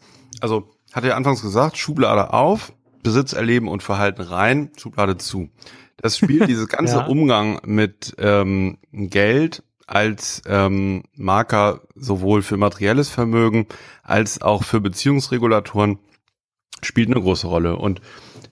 [0.42, 5.50] Also, hatte ja anfangs gesagt, Schublade auf, Besitz erleben und Verhalten rein, Schublade zu.
[5.98, 7.06] Das spielt dieses ganze ja.
[7.06, 13.68] Umgang mit ähm, Geld als ähm, Marker sowohl für materielles Vermögen
[14.02, 16.00] als auch für Beziehungsregulatoren
[16.82, 17.76] spielt eine große Rolle.
[17.76, 18.02] Und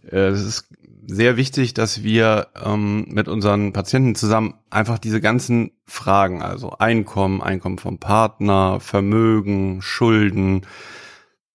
[0.03, 0.67] äh, es ist
[1.11, 7.41] sehr wichtig, dass wir ähm, mit unseren Patienten zusammen einfach diese ganzen Fragen, also Einkommen,
[7.41, 10.61] Einkommen vom Partner, Vermögen, Schulden,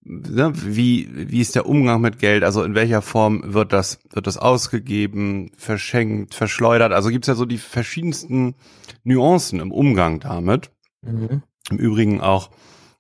[0.03, 4.27] ne, wie, wie ist der Umgang mit Geld, also in welcher Form wird das, wird
[4.27, 8.57] das ausgegeben, verschenkt, verschleudert, also gibt's ja so die verschiedensten
[9.05, 10.71] Nuancen im Umgang damit.
[11.01, 11.42] Mhm.
[11.71, 12.51] Im Übrigen auch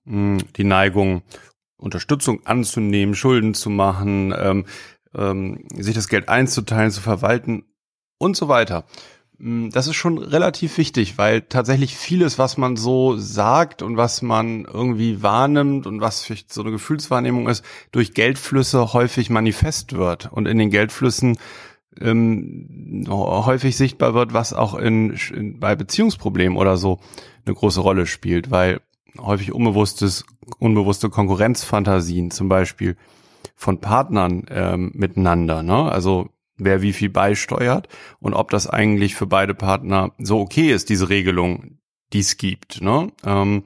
[0.06, 1.22] mh, die Neigung,
[1.76, 4.64] Unterstützung anzunehmen, Schulden zu machen, ähm,
[5.16, 7.64] ähm, sich das Geld einzuteilen, zu verwalten
[8.18, 8.84] und so weiter.
[9.38, 14.22] Mm, das ist schon relativ wichtig, weil tatsächlich vieles, was man so sagt und was
[14.22, 20.32] man irgendwie wahrnimmt und was vielleicht so eine Gefühlswahrnehmung ist, durch Geldflüsse häufig manifest wird
[20.32, 21.38] und in den Geldflüssen
[22.00, 27.00] ähm, häufig sichtbar wird, was auch in, in, bei Beziehungsproblemen oder so
[27.44, 28.80] eine große Rolle spielt, weil
[29.18, 30.24] häufig unbewusstes,
[30.58, 32.96] unbewusste Konkurrenzfantasien zum Beispiel
[33.56, 35.90] von Partnern ähm, miteinander, ne?
[35.90, 37.88] Also wer wie viel beisteuert
[38.20, 41.78] und ob das eigentlich für beide Partner so okay ist, diese Regelung,
[42.12, 42.80] die es gibt.
[42.80, 43.12] Ne?
[43.24, 43.64] Ähm,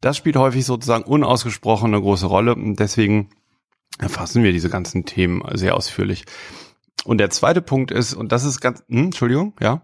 [0.00, 3.30] das spielt häufig sozusagen unausgesprochen eine große Rolle und deswegen
[3.98, 6.24] erfassen wir diese ganzen Themen sehr ausführlich.
[7.04, 9.82] Und der zweite Punkt ist, und das ist ganz, hm, Entschuldigung, ja.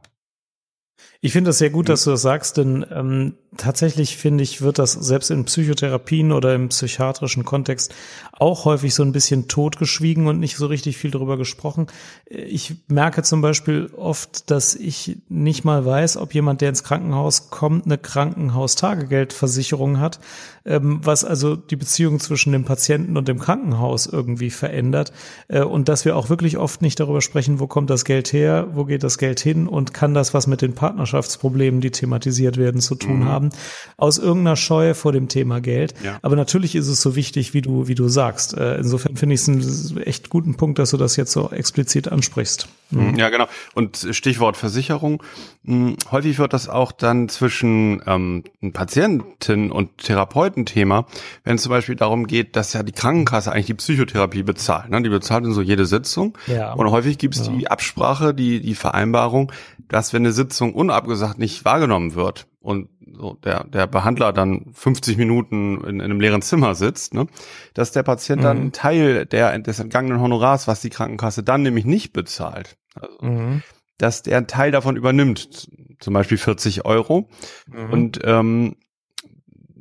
[1.24, 4.78] Ich finde das sehr gut, dass du das sagst, denn ähm, tatsächlich finde ich, wird
[4.78, 7.94] das selbst in Psychotherapien oder im psychiatrischen Kontext
[8.32, 11.86] auch häufig so ein bisschen totgeschwiegen und nicht so richtig viel darüber gesprochen.
[12.26, 17.48] Ich merke zum Beispiel oft, dass ich nicht mal weiß, ob jemand, der ins Krankenhaus
[17.48, 20.20] kommt, eine Krankenhaustagegeldversicherung hat,
[20.66, 25.12] ähm, was also die Beziehung zwischen dem Patienten und dem Krankenhaus irgendwie verändert.
[25.48, 28.68] Äh, und dass wir auch wirklich oft nicht darüber sprechen, wo kommt das Geld her,
[28.74, 32.56] wo geht das Geld hin und kann das was mit den Partnerschaften Partnerschaftsproblemen, die thematisiert
[32.56, 33.24] werden, zu tun mhm.
[33.24, 33.50] haben.
[33.96, 35.94] Aus irgendeiner Scheue vor dem Thema Geld.
[36.02, 36.18] Ja.
[36.22, 38.56] Aber natürlich ist es so wichtig, wie du, wie du sagst.
[38.56, 42.08] Äh, insofern finde ich es einen echt guten Punkt, dass du das jetzt so explizit
[42.08, 42.68] ansprichst.
[42.94, 43.16] Mhm.
[43.16, 43.46] Ja, genau.
[43.74, 45.22] Und Stichwort Versicherung.
[45.64, 51.06] Hm, häufig wird das auch dann zwischen ähm, Patienten und Therapeutenthema,
[51.44, 54.90] wenn es zum Beispiel darum geht, dass ja die Krankenkasse eigentlich die Psychotherapie bezahlt.
[54.90, 55.02] Ne?
[55.02, 56.36] Die bezahlt dann so jede Sitzung.
[56.46, 56.72] Ja.
[56.72, 57.52] Und häufig gibt es ja.
[57.52, 59.52] die Absprache, die, die Vereinbarung,
[59.88, 65.16] dass wenn eine Sitzung unabgesagt nicht wahrgenommen wird und so der, der Behandler dann 50
[65.16, 67.26] Minuten in, in einem leeren Zimmer sitzt, ne,
[67.74, 68.44] dass der Patient mhm.
[68.44, 73.16] dann einen Teil der, des entgangenen Honorars, was die Krankenkasse dann nämlich nicht bezahlt, also,
[73.20, 73.62] mhm.
[73.98, 75.68] dass der einen Teil davon übernimmt,
[76.00, 77.28] zum Beispiel 40 Euro.
[77.66, 77.90] Mhm.
[77.90, 78.76] Und ähm,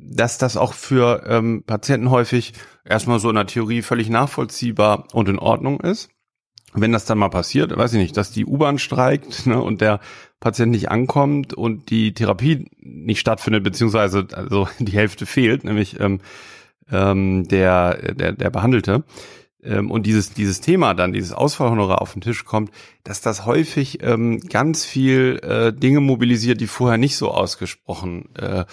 [0.06, 2.52] dass das auch für ähm, Patienten häufig
[2.84, 6.10] erstmal so in der Theorie völlig nachvollziehbar und in Ordnung ist.
[6.74, 10.00] Wenn das dann mal passiert, weiß ich nicht, dass die U-Bahn streikt ne, und der
[10.40, 16.20] Patient nicht ankommt und die Therapie nicht stattfindet, beziehungsweise also die Hälfte fehlt, nämlich ähm,
[16.90, 19.04] ähm, der, der, der Behandelte,
[19.64, 22.70] ähm, und dieses, dieses Thema dann, dieses Ausfallhonorar auf den Tisch kommt,
[23.02, 28.64] dass das häufig ähm, ganz viel äh, Dinge mobilisiert, die vorher nicht so ausgesprochen äh,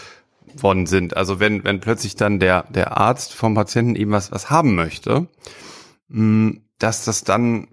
[0.55, 1.15] worden sind.
[1.15, 5.27] Also wenn, wenn plötzlich dann der, der Arzt vom Patienten eben was, was haben möchte,
[6.09, 7.67] mh, dass das dann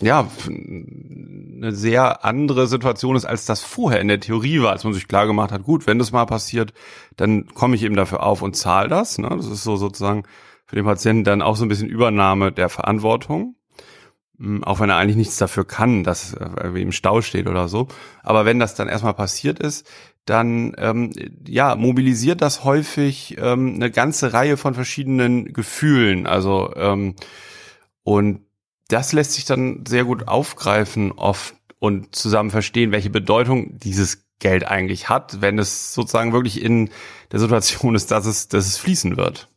[0.00, 4.92] ja, eine sehr andere Situation ist, als das vorher in der Theorie war, als man
[4.92, 6.72] sich klar gemacht hat, gut, wenn das mal passiert,
[7.16, 9.18] dann komme ich eben dafür auf und zahle das.
[9.18, 9.28] Ne?
[9.28, 10.22] Das ist so sozusagen
[10.68, 13.56] für den Patienten dann auch so ein bisschen Übernahme der Verantwortung.
[14.38, 17.88] Hm, auch wenn er eigentlich nichts dafür kann, dass er im Stau steht oder so.
[18.22, 19.88] Aber wenn das dann erstmal passiert ist,
[20.26, 21.12] dann ähm,
[21.46, 26.26] ja mobilisiert das häufig ähm, eine ganze Reihe von verschiedenen Gefühlen.
[26.26, 27.16] Also ähm,
[28.02, 28.42] und
[28.88, 34.66] das lässt sich dann sehr gut aufgreifen oft und zusammen verstehen, welche Bedeutung dieses Geld
[34.66, 36.90] eigentlich hat, wenn es sozusagen wirklich in
[37.32, 39.48] der Situation ist, dass es, dass es fließen wird.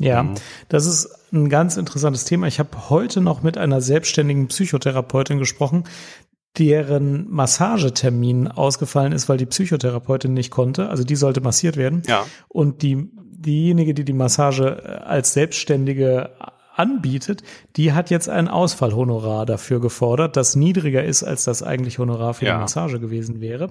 [0.00, 0.34] Ja, mhm.
[0.68, 2.46] das ist ein ganz interessantes Thema.
[2.46, 5.84] Ich habe heute noch mit einer selbstständigen Psychotherapeutin gesprochen,
[6.58, 10.88] deren Massagetermin ausgefallen ist, weil die Psychotherapeutin nicht konnte.
[10.88, 12.02] Also die sollte massiert werden.
[12.06, 12.24] Ja.
[12.48, 16.30] Und die, diejenige, die die Massage als Selbstständige
[16.74, 17.42] anbietet,
[17.76, 22.46] die hat jetzt ein Ausfallhonorar dafür gefordert, das niedriger ist, als das eigentlich Honorar für
[22.46, 22.54] ja.
[22.54, 23.70] die Massage gewesen wäre.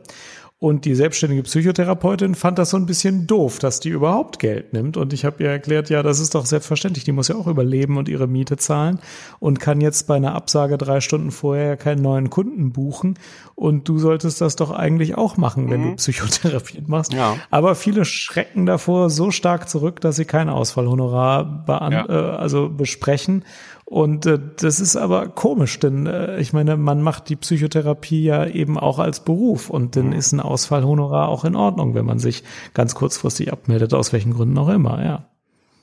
[0.61, 4.97] Und die selbstständige Psychotherapeutin fand das so ein bisschen doof, dass die überhaupt Geld nimmt.
[4.97, 7.05] Und ich habe ihr erklärt, ja, das ist doch selbstverständlich.
[7.05, 8.99] Die muss ja auch überleben und ihre Miete zahlen
[9.39, 13.17] und kann jetzt bei einer Absage drei Stunden vorher keinen neuen Kunden buchen.
[13.55, 15.89] Und du solltest das doch eigentlich auch machen, wenn mhm.
[15.91, 17.13] du Psychotherapie machst.
[17.13, 17.37] Ja.
[17.49, 22.05] Aber viele schrecken davor so stark zurück, dass sie kein Ausfallhonorar ja.
[22.09, 23.45] äh, also besprechen
[23.89, 28.45] und äh, das ist aber komisch, denn äh, ich meine, man macht die Psychotherapie ja
[28.45, 30.13] eben auch als Beruf und dann mhm.
[30.13, 32.43] ist ein Ausfallhonorar auch in Ordnung, wenn man sich
[32.75, 35.25] ganz kurzfristig abmeldet, aus welchen Gründen auch immer, ja.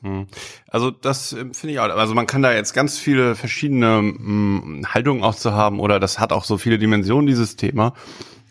[0.02, 0.28] Mhm.
[0.68, 4.62] Also das äh, finde ich auch, also man kann da jetzt ganz viele verschiedene mh,
[4.62, 7.92] hm, Haltungen auch zu haben oder das hat auch so viele Dimensionen, dieses Thema.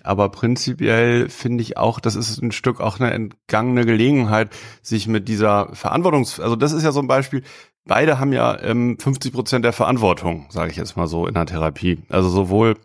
[0.03, 4.49] Aber prinzipiell finde ich auch, das ist ein Stück auch eine entgangene Gelegenheit,
[4.81, 7.41] sich mit dieser Verantwortungs, also das ist ja so ein Beispiel,
[7.85, 11.45] beide haben ja ähm, 50 Prozent der Verantwortung, sage ich jetzt mal so, in der
[11.45, 12.03] Therapie.
[12.09, 12.75] Also sowohl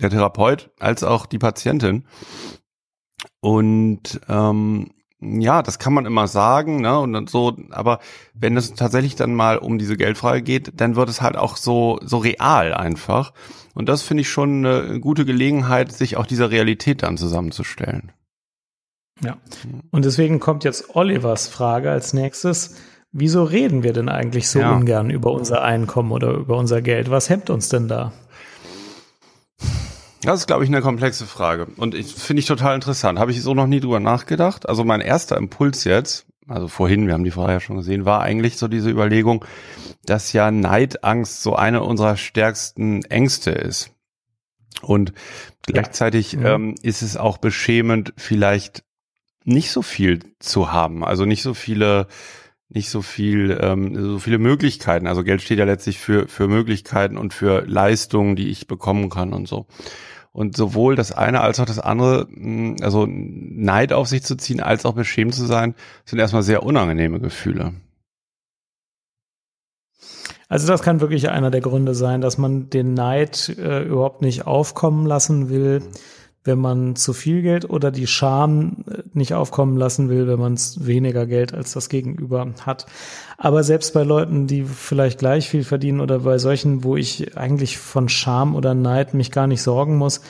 [0.00, 2.06] der Therapeut als auch die Patientin.
[3.40, 6.98] Und ähm, ja, das kann man immer sagen, ne?
[6.98, 7.98] Und dann so, aber
[8.32, 11.98] wenn es tatsächlich dann mal um diese Geldfrage geht, dann wird es halt auch so
[12.02, 13.32] so real einfach.
[13.74, 18.12] Und das finde ich schon eine gute Gelegenheit, sich auch dieser Realität dann zusammenzustellen.
[19.22, 19.36] Ja.
[19.90, 22.76] Und deswegen kommt jetzt Olivers Frage als nächstes.
[23.12, 24.72] Wieso reden wir denn eigentlich so ja.
[24.72, 27.10] ungern über unser Einkommen oder über unser Geld?
[27.10, 28.12] Was hemmt uns denn da?
[30.22, 31.66] Das ist, glaube ich, eine komplexe Frage.
[31.76, 33.18] Und ich finde ich total interessant.
[33.18, 34.68] Habe ich so noch nie drüber nachgedacht.
[34.68, 38.20] Also mein erster Impuls jetzt, also vorhin, wir haben die Frage ja schon gesehen, war
[38.20, 39.44] eigentlich so diese Überlegung,
[40.04, 43.92] dass ja Neidangst so eine unserer stärksten Ängste ist.
[44.82, 45.12] Und
[45.66, 46.54] gleichzeitig ja.
[46.54, 48.84] ähm, ist es auch beschämend, vielleicht
[49.44, 51.02] nicht so viel zu haben.
[51.04, 52.06] Also nicht so viele
[52.70, 55.06] nicht so viel, ähm, so viele Möglichkeiten.
[55.06, 59.32] Also Geld steht ja letztlich für, für Möglichkeiten und für Leistungen, die ich bekommen kann
[59.32, 59.66] und so.
[60.32, 64.60] Und sowohl das eine als auch das andere, mm, also Neid auf sich zu ziehen,
[64.60, 67.74] als auch beschämt zu sein, sind erstmal sehr unangenehme Gefühle.
[70.48, 74.46] Also das kann wirklich einer der Gründe sein, dass man den Neid äh, überhaupt nicht
[74.46, 75.82] aufkommen lassen will.
[76.42, 80.58] Wenn man zu viel Geld oder die Scham äh, nicht aufkommen lassen will, wenn man
[80.78, 82.86] weniger Geld als das Gegenüber hat.
[83.36, 87.78] Aber selbst bei Leuten, die vielleicht gleich viel verdienen oder bei solchen, wo ich eigentlich
[87.78, 90.22] von Scham oder Neid mich gar nicht sorgen muss,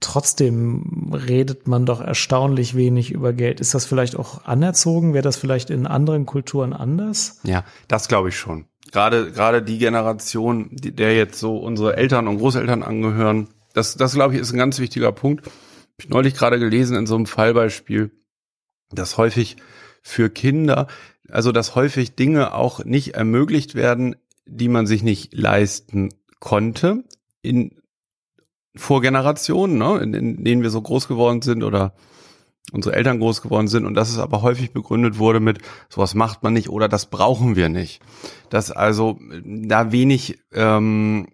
[0.00, 3.60] trotzdem redet man doch erstaunlich wenig über Geld.
[3.60, 5.14] Ist das vielleicht auch anerzogen?
[5.14, 7.40] Wäre das vielleicht in anderen Kulturen anders?
[7.42, 8.66] Ja, das glaube ich schon.
[8.92, 13.48] Gerade, gerade die Generation, der jetzt so unsere Eltern und Großeltern angehören,
[13.78, 15.46] das, das glaube ich ist ein ganz wichtiger Punkt.
[15.46, 15.52] Hab
[15.98, 18.10] ich neulich gerade gelesen in so einem Fallbeispiel,
[18.90, 19.56] dass häufig
[20.02, 20.88] für Kinder,
[21.28, 24.16] also dass häufig Dinge auch nicht ermöglicht werden,
[24.46, 26.10] die man sich nicht leisten
[26.40, 27.04] konnte
[27.42, 27.80] in
[28.74, 31.94] Vorgenerationen, ne, in, in denen wir so groß geworden sind oder
[32.72, 35.58] unsere Eltern groß geworden sind und dass es aber häufig begründet wurde mit
[35.88, 38.00] sowas macht man nicht oder das brauchen wir nicht.
[38.50, 41.28] Dass also da wenig, ähm,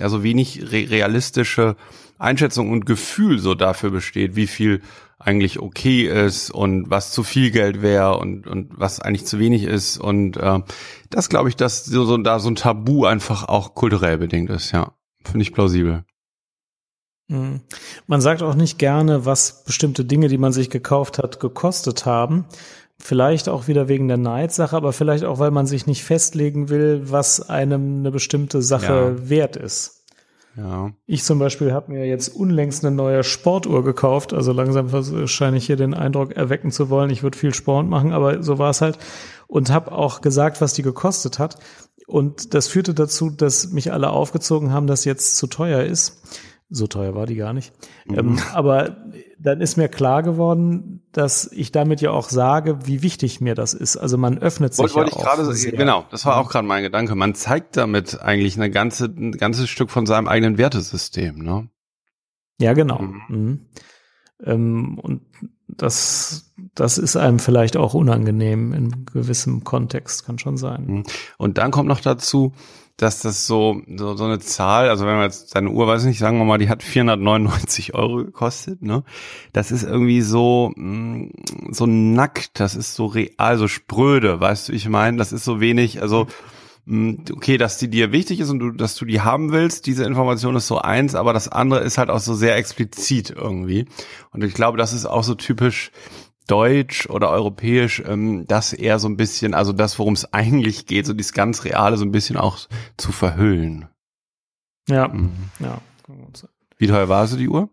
[0.00, 1.76] also wenig re realistische
[2.18, 4.80] Einschätzung und Gefühl so dafür besteht, wie viel
[5.18, 9.64] eigentlich okay ist und was zu viel Geld wäre und, und was eigentlich zu wenig
[9.64, 9.98] ist.
[9.98, 10.60] Und äh,
[11.10, 14.72] das glaube ich, dass so, so, da so ein Tabu einfach auch kulturell bedingt ist,
[14.72, 14.92] ja.
[15.24, 16.04] Finde ich plausibel.
[17.28, 17.62] Mhm.
[18.06, 22.44] Man sagt auch nicht gerne, was bestimmte Dinge, die man sich gekauft hat, gekostet haben.
[23.06, 27.02] Vielleicht auch wieder wegen der Neidsache, aber vielleicht auch, weil man sich nicht festlegen will,
[27.04, 29.28] was einem eine bestimmte Sache ja.
[29.28, 30.06] wert ist.
[30.56, 30.90] Ja.
[31.04, 34.32] Ich zum Beispiel habe mir jetzt unlängst eine neue Sportuhr gekauft.
[34.32, 34.88] Also langsam
[35.28, 38.56] scheine ich hier den Eindruck erwecken zu wollen, ich würde viel Sport machen, aber so
[38.56, 38.96] war es halt.
[39.48, 41.58] Und habe auch gesagt, was die gekostet hat.
[42.06, 46.22] Und das führte dazu, dass mich alle aufgezogen haben, dass jetzt zu teuer ist.
[46.70, 47.72] So teuer war die gar nicht.
[48.06, 48.18] Mhm.
[48.18, 48.96] Ähm, aber
[49.38, 53.74] dann ist mir klar geworden, dass ich damit ja auch sage, wie wichtig mir das
[53.74, 53.96] ist.
[53.96, 55.72] Also man öffnet sich wollte, ja wollte ich gerade sehr.
[55.72, 57.14] genau, das war auch gerade mein Gedanke.
[57.14, 61.68] Man zeigt damit eigentlich eine ganze, ein ganzes Stück von seinem eigenen Wertesystem, ne?
[62.60, 63.00] Ja, genau.
[63.00, 63.22] Mhm.
[63.28, 63.66] Mhm.
[64.42, 65.22] Ähm, und
[65.68, 70.86] das, das ist einem vielleicht auch unangenehm in gewissem Kontext, kann schon sein.
[70.86, 71.02] Mhm.
[71.38, 72.52] Und dann kommt noch dazu,
[72.96, 76.18] dass das so, so, so eine Zahl, also wenn man jetzt seine Uhr, weiß nicht,
[76.18, 79.02] sagen wir mal, die hat 499 Euro gekostet, ne?
[79.52, 81.30] Das ist irgendwie so, mm,
[81.72, 85.60] so nackt, das ist so real, so spröde, weißt du, ich meine, das ist so
[85.60, 86.28] wenig, also,
[86.84, 90.04] mm, okay, dass die dir wichtig ist und du, dass du die haben willst, diese
[90.04, 93.86] Information ist so eins, aber das andere ist halt auch so sehr explizit irgendwie.
[94.30, 95.90] Und ich glaube, das ist auch so typisch,
[96.46, 101.06] deutsch oder europäisch ähm, das eher so ein bisschen, also das, worum es eigentlich geht,
[101.06, 102.58] so dieses ganz Reale so ein bisschen auch
[102.96, 103.88] zu verhüllen.
[104.88, 105.32] Ja, mhm.
[105.60, 105.80] ja.
[106.76, 107.70] Wie teuer war sie die Uhr?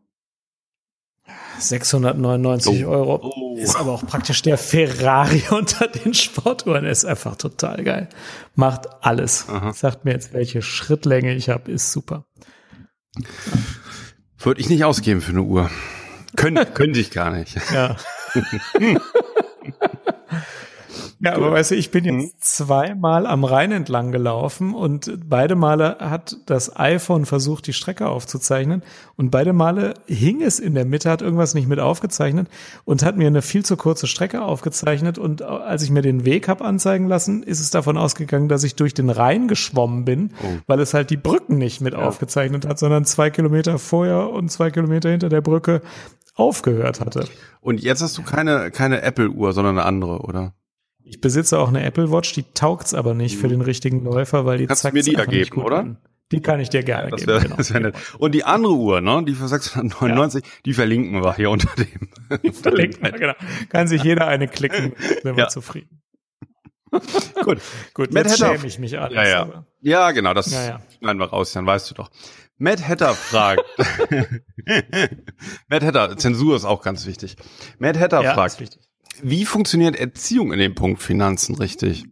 [1.59, 2.89] 699 oh.
[2.89, 3.19] Euro.
[3.21, 3.57] Oh.
[3.57, 6.85] Ist aber auch praktisch der Ferrari unter den Sportuhren.
[6.85, 8.09] Ist einfach total geil.
[8.55, 9.47] Macht alles.
[9.49, 9.73] Aha.
[9.73, 12.25] Sagt mir jetzt, welche Schrittlänge ich habe, ist super.
[14.39, 15.69] Würde ich nicht ausgeben für eine Uhr.
[16.35, 17.57] Kön könnte ich gar nicht.
[17.73, 17.97] Ja.
[21.23, 22.31] Ja, aber weißt du, ich bin jetzt mhm.
[22.39, 28.81] zweimal am Rhein entlang gelaufen und beide Male hat das iPhone versucht, die Strecke aufzuzeichnen
[29.17, 32.47] und beide Male hing es in der Mitte, hat irgendwas nicht mit aufgezeichnet
[32.85, 36.47] und hat mir eine viel zu kurze Strecke aufgezeichnet und als ich mir den Weg
[36.47, 40.47] habe anzeigen lassen, ist es davon ausgegangen, dass ich durch den Rhein geschwommen bin, oh.
[40.65, 41.99] weil es halt die Brücken nicht mit ja.
[41.99, 45.83] aufgezeichnet hat, sondern zwei Kilometer vorher und zwei Kilometer hinter der Brücke
[46.33, 47.25] aufgehört hatte.
[47.59, 50.53] Und jetzt hast du keine, keine Apple-Uhr, sondern eine andere, oder?
[51.03, 54.59] Ich besitze auch eine Apple Watch, die taugt's aber nicht für den richtigen Läufer, weil
[54.59, 55.79] die Kannst du mir die da geben, oder?
[55.79, 55.97] An.
[56.31, 57.27] Die kann ich dir gerne ja, geben.
[57.27, 57.97] Wär, genau.
[58.17, 60.51] Und die andere Uhr, ne, die für 699, ja.
[60.65, 62.53] die verlinken wir hier unter dem.
[62.53, 63.33] Verlinken wir, genau.
[63.69, 65.47] Kann sich jeder eine klicken, sind wir ja.
[65.49, 66.01] zufrieden.
[67.43, 67.61] Gut,
[67.93, 69.15] gut, Matt jetzt schäme ich mich alles.
[69.15, 69.65] Ja, ja.
[69.81, 70.81] ja genau, das ja, ja.
[70.99, 72.09] schneiden wir raus, dann weißt du doch.
[72.61, 73.63] Matt Hatter fragt.
[75.67, 77.35] Matt Hatter, Zensur ist auch ganz wichtig.
[77.79, 78.79] Matt Hatter ja, fragt,
[79.23, 82.05] wie funktioniert Erziehung in dem Punkt Finanzen richtig?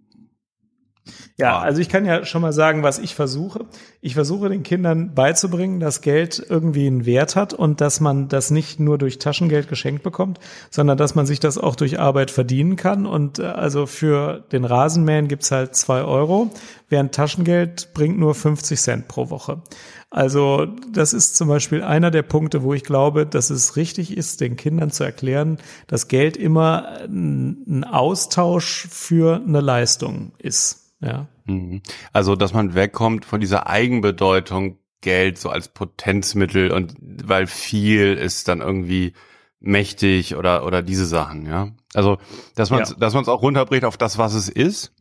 [1.40, 3.66] Ja, also ich kann ja schon mal sagen, was ich versuche.
[4.02, 8.52] Ich versuche den Kindern beizubringen, dass Geld irgendwie einen Wert hat und dass man das
[8.52, 10.38] nicht nur durch Taschengeld geschenkt bekommt,
[10.70, 13.06] sondern dass man sich das auch durch Arbeit verdienen kann.
[13.06, 16.50] Und äh, also für den Rasenmähen gibt's halt zwei Euro,
[16.90, 19.62] während Taschengeld bringt nur 50 Cent pro Woche.
[20.10, 24.42] Also das ist zum Beispiel einer der Punkte, wo ich glaube, dass es richtig ist,
[24.42, 30.96] den Kindern zu erklären, dass Geld immer ein Austausch für eine Leistung ist.
[31.00, 31.29] Ja.
[31.50, 31.82] Mhm.
[32.14, 38.48] Also, dass man wegkommt von dieser Eigenbedeutung Geld so als Potenzmittel und weil viel ist
[38.48, 39.14] dann irgendwie
[39.62, 41.70] mächtig oder oder diese Sachen, ja.
[41.94, 42.18] Also,
[42.56, 42.94] dass man ja.
[42.98, 44.94] dass man es auch runterbricht auf das, was es ist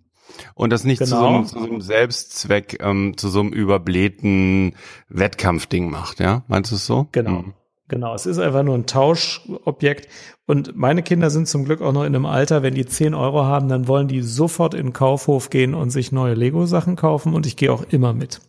[0.55, 1.11] und das nicht genau.
[1.11, 4.75] zu, so einem, zu so einem Selbstzweck, ähm, zu so einem überblähten
[5.09, 6.45] Wettkampfding macht, ja?
[6.49, 7.09] Meinst du es so?
[7.13, 7.43] Genau.
[7.43, 7.55] Mhm.
[7.89, 10.09] Genau, es ist einfach nur ein Tauschobjekt.
[10.47, 13.45] Und meine Kinder sind zum Glück auch noch in einem Alter, wenn die 10 Euro
[13.45, 17.47] haben, dann wollen die sofort in den Kaufhof gehen und sich neue Lego-Sachen kaufen und
[17.47, 18.41] ich gehe auch immer mit.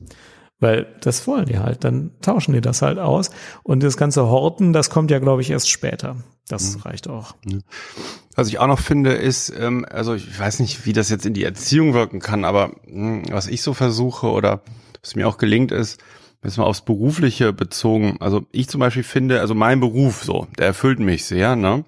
[0.62, 3.32] Weil das wollen die halt, dann tauschen die das halt aus.
[3.64, 6.18] Und das ganze Horten, das kommt ja, glaube ich, erst später.
[6.50, 6.82] Das mhm.
[6.82, 7.36] reicht auch.
[8.36, 11.34] Was ich auch noch finde, ist, ähm, also ich weiß nicht, wie das jetzt in
[11.34, 14.62] die Erziehung wirken kann, aber mh, hm, was ich so versuche oder
[15.02, 16.02] was mir auch gelingt ist,
[16.44, 18.18] jetzt mal aufs Berufliche bezogen.
[18.20, 21.84] Also ich zum Beispiel finde, also mein Beruf so, der erfüllt mich sehr, ne?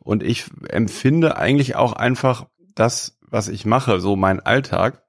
[0.00, 5.03] Und ich empfinde eigentlich auch einfach das, was ich mache, so mein Alltag,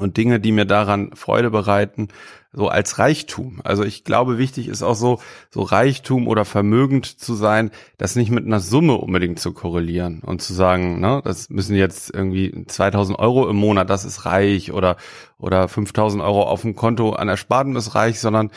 [0.00, 2.08] und Dinge, die mir daran Freude bereiten,
[2.52, 3.60] so als Reichtum.
[3.62, 5.20] Also ich glaube, wichtig ist auch so,
[5.50, 10.42] so Reichtum oder vermögend zu sein, das nicht mit einer Summe unbedingt zu korrelieren und
[10.42, 14.96] zu sagen, ne, das müssen jetzt irgendwie 2000 Euro im Monat, das ist reich oder,
[15.38, 18.50] oder 5000 Euro auf dem Konto an Ersparten ist reich, sondern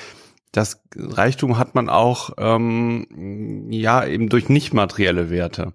[0.51, 5.73] das Reichtum hat man auch, ähm, ja, eben durch nicht materielle Werte.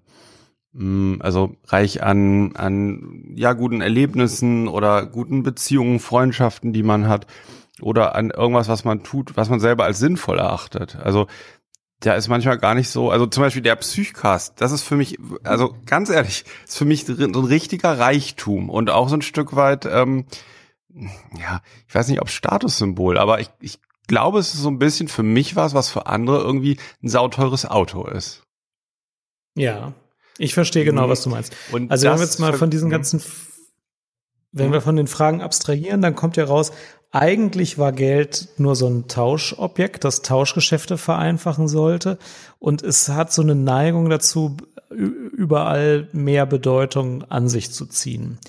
[0.71, 7.25] Mm, also reich an, an ja, guten Erlebnissen oder guten Beziehungen, Freundschaften, die man hat
[7.81, 10.97] oder an irgendwas, was man tut, was man selber als sinnvoll erachtet.
[10.97, 11.27] Also
[12.01, 15.17] da ist manchmal gar nicht so, also zum Beispiel der Psychcast, das ist für mich,
[15.43, 19.55] also ganz ehrlich, ist für mich so ein richtiger Reichtum und auch so ein Stück
[19.55, 20.25] weit, ähm,
[21.37, 25.07] ja, ich weiß nicht, ob Statussymbol, aber ich, ich glaube, es ist so ein bisschen
[25.07, 28.43] für mich was, was für andere irgendwie ein sauteures Auto ist.
[29.55, 29.93] Ja,
[30.39, 31.09] ich verstehe genau, mhm.
[31.11, 31.55] was du meinst.
[31.71, 32.93] Und also wenn wir jetzt mal von diesen mhm.
[32.93, 33.21] ganzen,
[34.51, 34.83] wenn wir mhm.
[34.83, 36.71] von den Fragen abstrahieren, dann kommt ja raus,
[37.11, 42.19] eigentlich war Geld nur so ein Tauschobjekt, das Tauschgeschäfte vereinfachen sollte.
[42.59, 44.57] Und es hat so eine Neigung dazu,
[44.89, 48.39] überall mehr Bedeutung an sich zu ziehen.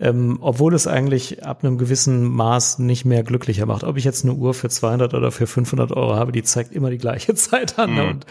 [0.00, 3.82] Ähm, obwohl es eigentlich ab einem gewissen Maß nicht mehr glücklicher macht.
[3.82, 6.90] Ob ich jetzt eine Uhr für 200 oder für 500 Euro habe, die zeigt immer
[6.90, 7.94] die gleiche Zeit an.
[7.94, 8.08] Mhm.
[8.08, 8.26] Und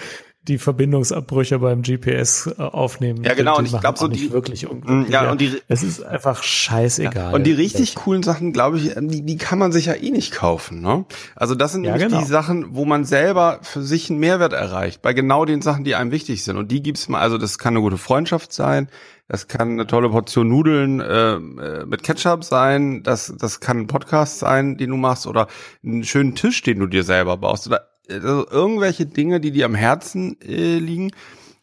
[0.48, 3.24] die Verbindungsabbrüche beim GPS äh, aufnehmen.
[3.24, 3.58] Ja, genau.
[3.58, 5.10] und ich glaube so die wirklich unglücklich.
[5.10, 7.32] Ja, und die es ist einfach scheißegal.
[7.32, 10.12] Ja, und die richtig coolen Sachen, glaube ich, die, die kann man sich ja eh
[10.12, 10.82] nicht kaufen.
[10.82, 11.06] Ne?
[11.36, 12.20] Also das sind ja, genau.
[12.20, 15.02] die Sachen, wo man selber für sich einen Mehrwert erreicht.
[15.02, 16.58] Bei genau den Sachen, die einem wichtig sind.
[16.58, 17.20] Und die gibt's mal.
[17.20, 18.90] Also das kann eine gute Freundschaft sein.
[19.28, 23.04] Das kann eine tolle Portion Nudeln äh, äh mit Ketchup sein.
[23.04, 25.48] Das, das kann ein Podcast sein, den du machst, oder
[25.84, 29.76] einen schönen Tisch, den du dir selber baust, oder also irgendwelche Dinge, die dir am
[29.76, 31.12] Herzen äh, liegen,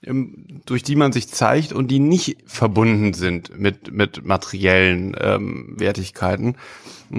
[0.04, 5.74] ähm, durch die man sich zeigt und die nicht verbunden sind mit, mit materiellen ähm,
[5.78, 6.56] Wertigkeiten.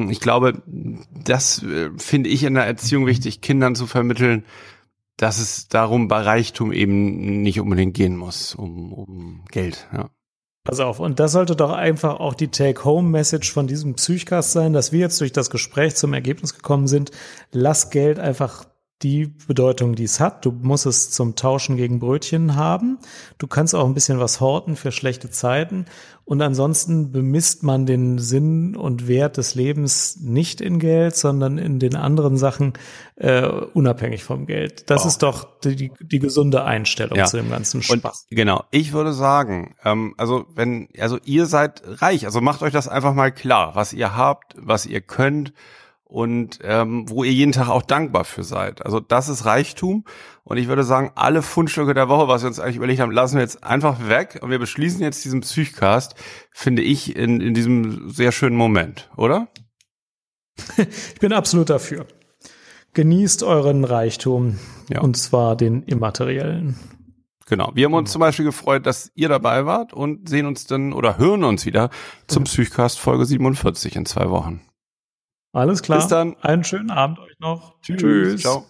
[0.09, 4.45] Ich glaube, das äh, finde ich in der Erziehung wichtig, Kindern zu vermitteln,
[5.17, 9.87] dass es darum bei Reichtum eben nicht unbedingt gehen muss, um, um Geld.
[9.93, 10.09] Ja.
[10.65, 14.91] Pass auf, und das sollte doch einfach auch die Take-Home-Message von diesem Psychcast sein, dass
[14.91, 17.11] wir jetzt durch das Gespräch zum Ergebnis gekommen sind,
[17.51, 18.65] lass Geld einfach
[19.01, 20.45] die Bedeutung, die es hat.
[20.45, 22.97] Du musst es zum Tauschen gegen Brötchen haben.
[23.37, 25.85] Du kannst auch ein bisschen was horten für schlechte Zeiten.
[26.23, 31.77] Und ansonsten bemisst man den Sinn und Wert des Lebens nicht in Geld, sondern in
[31.77, 32.73] den anderen Sachen
[33.15, 34.89] äh, unabhängig vom Geld.
[34.89, 35.07] Das wow.
[35.07, 37.25] ist doch die, die gesunde Einstellung ja.
[37.25, 38.27] zu dem ganzen Spaß.
[38.31, 42.73] Und genau, ich würde sagen, ähm, also wenn, also ihr seid reich, also macht euch
[42.73, 45.53] das einfach mal klar, was ihr habt, was ihr könnt
[46.05, 48.85] und ähm, wo ihr jeden Tag auch dankbar für seid.
[48.85, 50.05] Also das ist Reichtum
[50.43, 53.35] und ich würde sagen, alle Fundstücke der Woche, was wir uns eigentlich überlegt haben, lassen
[53.35, 56.15] wir jetzt einfach weg und wir beschließen jetzt diesen Psychcast,
[56.51, 59.47] finde ich, in, in diesem sehr schönen Moment, oder?
[60.77, 62.05] ich bin absolut dafür.
[62.93, 64.57] Genießt euren Reichtum
[64.89, 65.01] ja.
[65.01, 66.79] und zwar den immateriellen.
[67.47, 67.71] Genau.
[67.75, 71.17] Wir haben uns zum Beispiel gefreut, dass ihr dabei wart und sehen uns dann oder
[71.17, 71.89] hören uns wieder
[72.27, 74.61] zum Psychcast Folge 47 in zwei Wochen.
[75.55, 75.99] Alles klar.
[75.99, 76.35] Bis dann.
[76.41, 77.79] Einen schönen Abend euch noch.
[77.81, 77.97] Tschüss.
[77.97, 78.41] Tschüss.
[78.41, 78.65] Ciao.